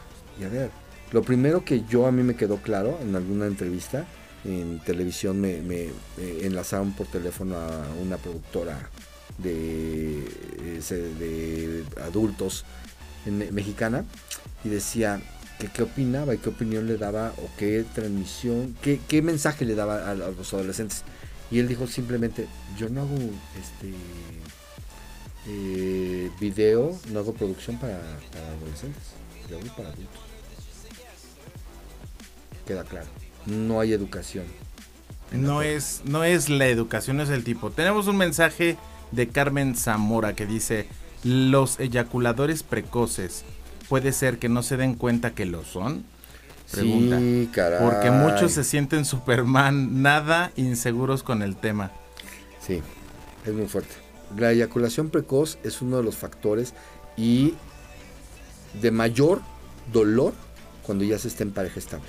[0.40, 0.70] Y a ver,
[1.14, 4.04] lo primero que yo a mí me quedó claro en alguna entrevista
[4.44, 8.90] en televisión me, enlazaron por teléfono a una productora
[9.38, 10.24] de,
[12.02, 12.64] adultos
[13.26, 14.04] en- mexicana
[14.64, 15.22] y decía
[15.60, 20.08] que qué opinaba y qué opinión le daba o qué transmisión, qué, mensaje le daba
[20.08, 21.04] a, a los adolescentes.
[21.48, 23.94] Y él dijo simplemente, yo no hago este
[25.46, 28.00] eh, video, no hago producción para,
[28.32, 29.02] para adolescentes,
[29.48, 30.23] yo hago para adultos.
[32.66, 33.06] Queda claro,
[33.46, 34.44] no hay educación.
[35.32, 37.70] No es, no es la educación, es el tipo.
[37.70, 38.76] Tenemos un mensaje
[39.10, 40.86] de Carmen Zamora que dice,
[41.24, 43.44] los eyaculadores precoces,
[43.88, 46.04] ¿puede ser que no se den cuenta que lo son?
[46.70, 47.18] Pregunta.
[47.18, 47.80] Sí, caray.
[47.80, 51.90] Porque muchos se sienten Superman, nada inseguros con el tema.
[52.60, 52.80] Sí,
[53.44, 53.94] es muy fuerte.
[54.36, 56.74] La eyaculación precoz es uno de los factores
[57.16, 57.54] y
[58.80, 59.42] de mayor
[59.92, 60.32] dolor
[60.82, 62.06] cuando ya se está en pareja estable.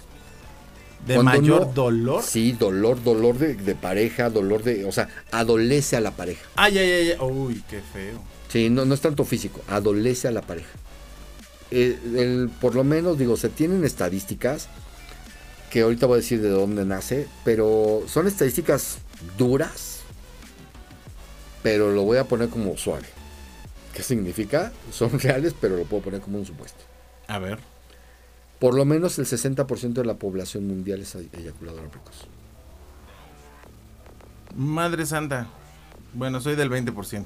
[1.05, 2.23] ¿De Cuando mayor no- dolor?
[2.23, 6.41] Sí, dolor, dolor de, de pareja, dolor de, o sea, adolece a la pareja.
[6.55, 7.17] Ay, ay, ay, ay.
[7.19, 8.19] Uy, qué feo.
[8.47, 10.69] Sí, no, no es tanto físico, adolece a la pareja.
[11.71, 14.67] Eh, el- por lo menos, digo, se tienen estadísticas
[15.69, 18.97] que ahorita voy a decir de dónde nace, pero son estadísticas
[19.37, 19.99] duras,
[21.63, 23.05] pero lo voy a poner como suave.
[23.93, 24.71] ¿Qué significa?
[24.91, 26.83] Son reales, pero lo puedo poner como un supuesto.
[27.27, 27.59] A ver.
[28.59, 32.27] Por lo menos el 60% de la población mundial es eyaculadora precoz.
[34.55, 35.47] Madre Santa.
[36.13, 37.25] Bueno, soy del 20%.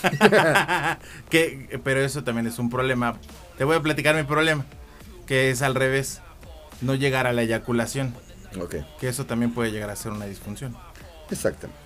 [1.30, 3.16] que, pero eso también es un problema.
[3.56, 4.64] Te voy a platicar mi problema.
[5.26, 6.20] Que es al revés.
[6.80, 8.14] No llegar a la eyaculación.
[8.60, 10.76] Ok, Que eso también puede llegar a ser una disfunción.
[11.30, 11.78] exactamente.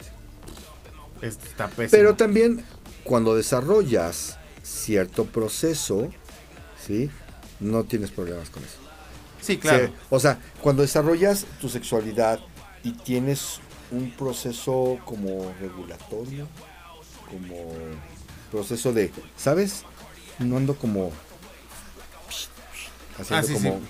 [1.23, 1.91] Está pésimo.
[1.91, 2.65] Pero también
[3.05, 6.11] cuando desarrollas cierto proceso,
[6.85, 7.11] ¿sí?
[7.61, 8.79] No tienes problemas con eso.
[9.43, 9.91] Sí, claro.
[10.09, 12.41] O sea, cuando desarrollas tu sexualidad
[12.83, 16.47] y tienes un proceso como regulatorio,
[17.29, 17.71] como
[18.51, 19.85] proceso de, ¿sabes?
[20.39, 21.13] No ando como
[23.19, 23.81] haciendo Ah, sí, como,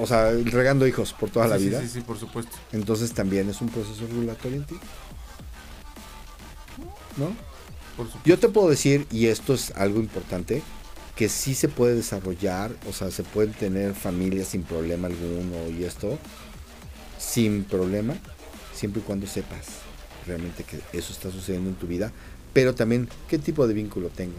[0.00, 1.80] o sea, regando hijos por toda la Sí, vida.
[1.82, 2.56] Sí, sí, por supuesto.
[2.72, 4.78] Entonces también es un proceso regulatorio en ti.
[7.16, 7.26] ¿No?
[7.96, 8.20] Por supuesto.
[8.24, 10.62] Yo te puedo decir, y esto es algo importante,
[11.20, 15.84] que sí se puede desarrollar, o sea, se pueden tener familias sin problema alguno y
[15.84, 16.18] esto,
[17.18, 18.14] sin problema,
[18.74, 19.66] siempre y cuando sepas
[20.26, 22.10] realmente que eso está sucediendo en tu vida,
[22.54, 24.38] pero también qué tipo de vínculo tengo,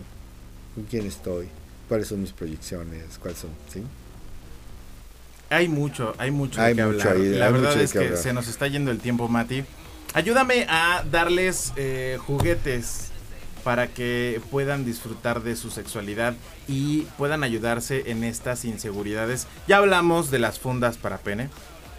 [0.74, 1.50] con quién estoy,
[1.88, 3.84] cuáles son mis proyecciones, cuáles son, ¿sí?
[5.52, 7.24] Hay mucho, hay mucho Hay de qué mucho hablar.
[7.24, 9.64] ahí, La verdad es que se nos está yendo el tiempo, Mati.
[10.16, 13.11] Ayúdame a darles eh, juguetes
[13.64, 16.34] para que puedan disfrutar de su sexualidad
[16.68, 19.48] y puedan ayudarse en estas inseguridades.
[19.68, 21.50] Ya hablamos de las fundas para pene.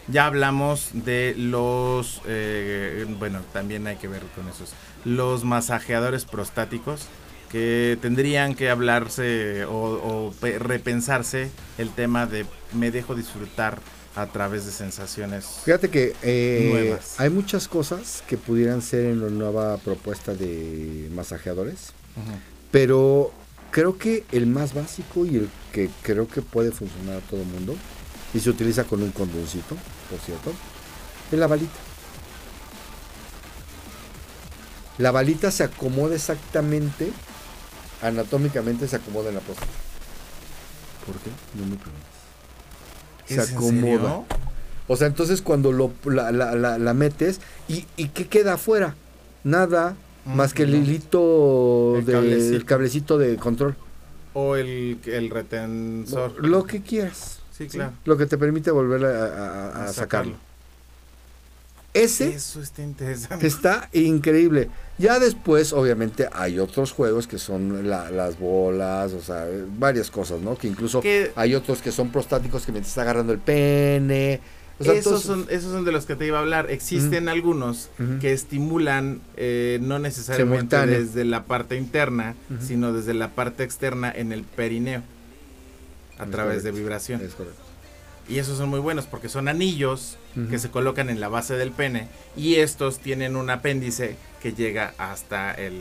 [0.08, 4.72] Ya hablamos de los, eh, bueno, también hay que ver con esos,
[5.04, 7.06] los masajeadores prostáticos
[7.52, 13.78] que tendrían que hablarse o, o pe- repensarse el tema de me dejo disfrutar
[14.14, 15.46] a través de sensaciones.
[15.64, 17.14] Fíjate que eh, Nuevas.
[17.18, 21.92] hay muchas cosas que pudieran ser en la nueva propuesta de masajeadores,
[22.70, 23.32] pero
[23.70, 27.46] creo que el más básico y el que creo que puede funcionar a todo el
[27.46, 27.74] mundo,
[28.34, 29.76] y se utiliza con un condoncito,
[30.10, 30.52] por cierto,
[31.30, 31.72] es la balita.
[34.98, 37.10] La balita se acomoda exactamente,
[38.02, 39.72] anatómicamente se acomoda en la próstata.
[41.06, 41.30] ¿Por qué?
[41.58, 42.11] No me preguntes.
[43.26, 44.22] Se ¿Es en acomoda.
[44.88, 48.94] O sea, entonces cuando lo, la, la- la- la metes, ¿y, ¿y qué queda afuera?
[49.44, 52.66] Nada, Mm, más que el hilito El del cablecito.
[52.66, 53.74] cablecito de control.
[54.34, 56.34] O el, el retensor.
[56.46, 57.40] Lo que quieras.
[57.50, 57.92] Sí, claro.
[58.04, 60.36] Lo que te permite volver a, a- a- a sacarlo.
[61.94, 63.46] Ese Eso está interesante.
[63.46, 64.70] está increíble.
[64.96, 69.46] Ya después, obviamente, hay otros juegos que son la- las bolas, o sea,
[69.78, 70.56] varias cosas, ¿no?
[70.56, 74.40] Que incluso Que- hay otros que son prostáticos que mientras está agarrando el pene.
[74.80, 76.70] O sea, esos, todos- son, esos son de los que te iba a hablar.
[76.70, 77.90] Existen algunos
[78.20, 80.98] que estimulan eh, no necesariamente Simultáneo.
[80.98, 82.34] desde la parte interna,
[82.66, 85.02] sino desde la parte externa en el perineo.
[86.18, 87.20] A Es través de vibración.
[87.20, 87.60] Es correcto.
[88.28, 90.16] Y esos son muy buenos porque son anillos
[90.50, 92.08] que se colocan en la base del pene.
[92.36, 95.80] Y estos tienen un apéndice que llega hasta el...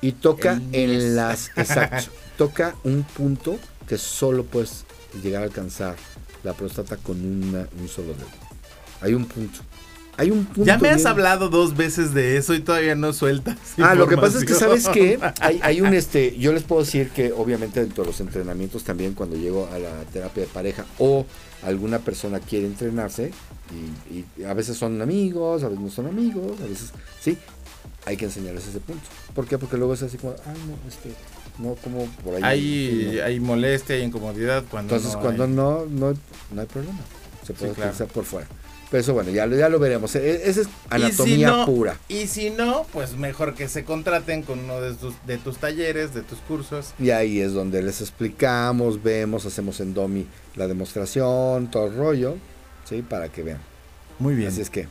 [0.00, 1.48] Y toca El en las.
[1.56, 2.12] Exacto.
[2.36, 4.84] toca un punto que solo puedes
[5.22, 5.96] llegar a alcanzar
[6.44, 8.28] la próstata con una- un solo dedo.
[9.00, 9.58] Hay un punto.
[10.18, 10.64] Hay un punto.
[10.64, 13.56] Ya me has bien- hablado dos veces de eso y todavía no sueltas.
[13.78, 15.18] Ah, lo que pasa es que, ¿sabes qué?
[15.40, 19.14] Hay, hay un, este, yo les puedo decir que obviamente dentro de los entrenamientos también
[19.14, 21.24] cuando llego a la terapia de pareja o
[21.62, 23.30] alguna persona quiere entrenarse
[24.10, 26.90] y, y a veces son amigos, a veces no son amigos, a veces,
[27.20, 27.38] sí,
[28.04, 29.02] hay que enseñarles ese punto.
[29.34, 29.56] ¿Por qué?
[29.56, 31.10] Porque luego es así como, ay, no, este,
[31.58, 32.42] no, como por ahí.
[32.42, 33.24] Hay, no".
[33.24, 35.50] hay molestia, hay incomodidad cuando Entonces, no cuando hay.
[35.50, 36.14] no, no,
[36.52, 36.98] no hay problema.
[37.46, 37.90] Se puede claro.
[37.90, 38.48] utilizar por fuera.
[38.90, 40.14] Pero eso, bueno, ya, lo- ya lo veremos.
[40.16, 41.98] E- Esa es Y si anatomía no- pura.
[42.08, 46.14] Y si no, pues mejor que se contraten con uno de tus, de tus talleres,
[46.14, 46.94] de tus cursos.
[46.98, 50.26] Y ahí es donde les explicamos, vemos, hacemos en Domi
[50.56, 52.36] la demostración, todo el rollo,
[52.84, 53.02] ¿sí?
[53.02, 53.60] Para que vean.
[54.18, 54.48] Muy bien.
[54.48, 54.88] Así es que,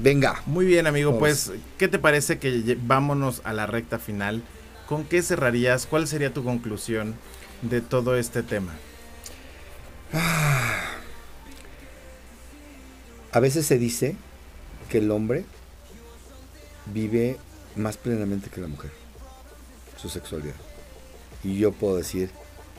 [0.00, 0.42] venga.
[0.46, 1.10] Muy bien, amigo.
[1.12, 1.20] Vamos.
[1.20, 4.42] Pues, ¿qué te parece que vámonos a la recta final?
[4.88, 5.86] ¿Con qué cerrarías?
[5.86, 7.14] ¿Cuál sería tu conclusión
[7.62, 8.74] de todo este tema?
[13.32, 14.16] A veces se dice
[14.88, 15.44] que el hombre
[16.92, 17.36] vive
[17.76, 18.90] más plenamente que la mujer,
[20.00, 20.54] su sexualidad.
[21.44, 22.30] Y yo puedo decir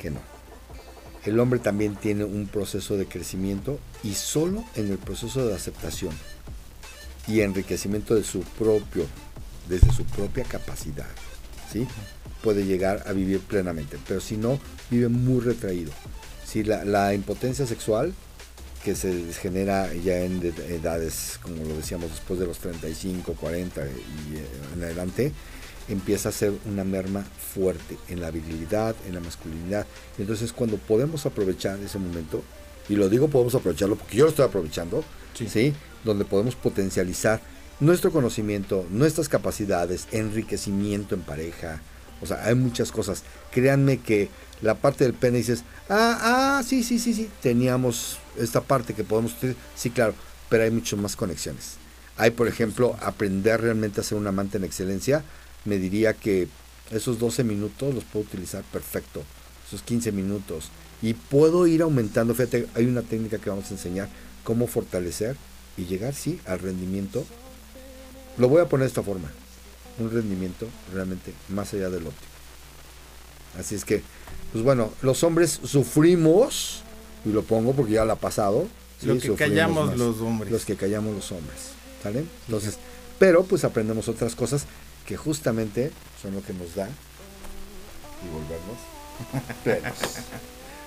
[0.02, 0.20] que no.
[1.26, 6.14] El hombre también tiene un proceso de crecimiento y solo en el proceso de aceptación
[7.28, 9.06] y enriquecimiento de su propio,
[9.68, 11.06] desde su propia capacidad,
[11.72, 11.88] ¿sí?
[12.42, 13.98] puede llegar a vivir plenamente.
[14.08, 15.92] Pero si no, vive muy retraído.
[16.46, 18.14] Si la, la impotencia sexual
[18.84, 23.82] que se genera ya en de- edades, como lo decíamos, después de los 35, 40
[23.86, 25.32] y eh, en adelante,
[25.90, 29.86] empieza a ser una merma fuerte en la virilidad, en la masculinidad.
[30.18, 32.44] Y entonces cuando podemos aprovechar ese momento,
[32.88, 35.04] y lo digo podemos aprovecharlo porque yo lo estoy aprovechando,
[35.36, 35.48] Sí.
[35.50, 35.74] ¿sí?
[36.04, 37.42] Donde podemos potencializar
[37.80, 41.82] nuestro conocimiento, nuestras capacidades, enriquecimiento en pareja.
[42.22, 43.24] O sea, hay muchas cosas.
[43.52, 44.28] Créanme que
[44.62, 46.18] la parte del pene dices, ah,
[46.60, 49.62] ah, sí, sí, sí, sí, teníamos esta parte que podemos utilizar.
[49.76, 50.14] Sí, claro,
[50.50, 51.76] pero hay muchas más conexiones.
[52.18, 55.24] Hay, por ejemplo, aprender realmente a ser un amante en excelencia.
[55.66, 56.48] Me diría que
[56.92, 59.24] esos 12 minutos los puedo utilizar perfecto.
[59.68, 60.70] Esos 15 minutos.
[61.02, 62.34] Y puedo ir aumentando.
[62.34, 64.10] Fíjate, hay una técnica que vamos a enseñar
[64.44, 65.38] cómo fortalecer
[65.78, 67.26] y llegar, sí, al rendimiento.
[68.38, 69.30] Lo voy a poner de esta forma.
[69.98, 72.30] Un rendimiento realmente más allá del óptimo.
[73.58, 74.04] Así es que,
[74.52, 76.84] pues bueno, los hombres sufrimos,
[77.26, 78.68] y lo pongo porque ya lo ha pasado.
[79.00, 79.98] sí, Lo que callamos más.
[79.98, 80.52] los hombres.
[80.52, 81.58] Los que callamos los hombres.
[82.04, 82.24] ¿Sale?
[82.48, 82.78] Entonces,
[83.18, 84.66] pero pues aprendemos otras cosas
[85.06, 85.92] que justamente
[86.22, 86.88] son lo que nos da
[88.24, 89.94] y volvernos plenos.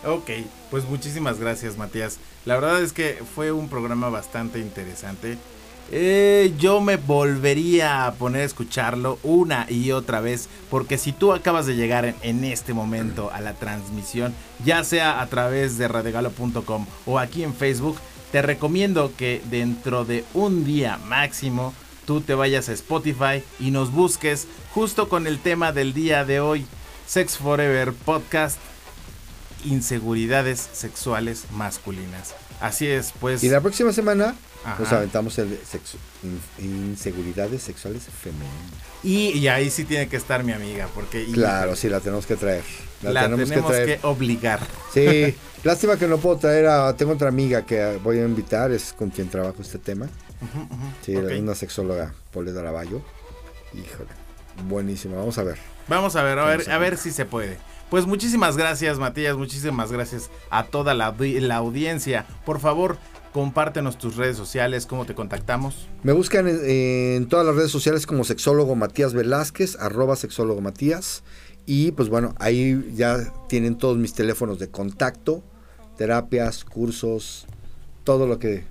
[0.04, 0.30] Ok,
[0.70, 2.16] pues muchísimas gracias Matías.
[2.44, 5.36] La verdad es que fue un programa bastante interesante.
[5.94, 11.34] Eh, yo me volvería a poner a escucharlo una y otra vez, porque si tú
[11.34, 14.34] acabas de llegar en, en este momento a la transmisión,
[14.64, 17.98] ya sea a través de radegalo.com o aquí en Facebook,
[18.32, 21.74] te recomiendo que dentro de un día máximo
[22.06, 26.40] tú te vayas a Spotify y nos busques justo con el tema del día de
[26.40, 26.64] hoy,
[27.06, 28.58] Sex Forever Podcast,
[29.66, 32.34] inseguridades sexuales masculinas.
[32.62, 33.44] Así es, pues.
[33.44, 34.34] Y la próxima semana
[34.64, 34.82] Ajá.
[34.82, 35.98] nos aventamos el sexo,
[36.58, 38.48] inseguridades sexuales femeninas.
[39.02, 42.36] Y, y ahí sí tiene que estar mi amiga, porque Claro, sí, la tenemos que
[42.36, 42.62] traer.
[43.02, 44.60] La, la tenemos, tenemos, que obligar.
[44.92, 45.34] Sí,
[45.64, 46.94] lástima que no puedo traer a.
[46.96, 50.08] Tengo otra amiga que voy a invitar, es con quien trabajo este tema.
[51.04, 51.32] Sí, ok.
[51.38, 53.02] una sexóloga, Paulette Araballo.
[53.72, 54.10] Híjole,
[54.68, 55.58] buenísimo, vamos a ver.
[55.88, 56.96] Vamos a ver, a ver, a a ver.
[56.96, 57.58] si se puede.
[57.90, 59.36] Pues muchísimas gracias, Matías.
[59.36, 62.24] Muchísimas gracias a toda la, la audiencia.
[62.46, 62.96] Por favor,
[63.32, 65.88] compártenos tus redes sociales, cómo te contactamos.
[66.02, 71.22] Me buscan en, en todas las redes sociales como sexólogo Matías Velázquez, arroba sexólogo Matías.
[71.64, 75.42] Y pues bueno, ahí ya tienen todos mis teléfonos de contacto,
[75.96, 77.46] terapias, cursos,
[78.04, 78.64] todo lo que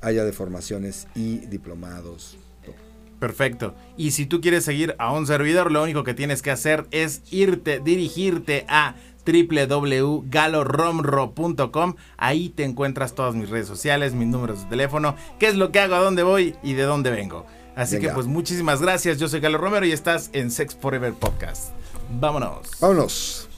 [0.00, 2.36] haya de formaciones y diplomados.
[2.64, 2.74] todo.
[3.20, 3.74] Perfecto.
[3.96, 7.22] Y si tú quieres seguir a un servidor, lo único que tienes que hacer es
[7.30, 11.94] irte, dirigirte a www.galoromro.com.
[12.16, 15.80] Ahí te encuentras todas mis redes sociales, mis números de teléfono, qué es lo que
[15.80, 17.46] hago, a dónde voy y de dónde vengo.
[17.74, 18.08] Así Venga.
[18.08, 19.18] que pues muchísimas gracias.
[19.18, 21.72] Yo soy Galo Romero y estás en Sex Forever Podcast.
[22.20, 22.70] Vámonos.
[22.80, 23.48] Vámonos.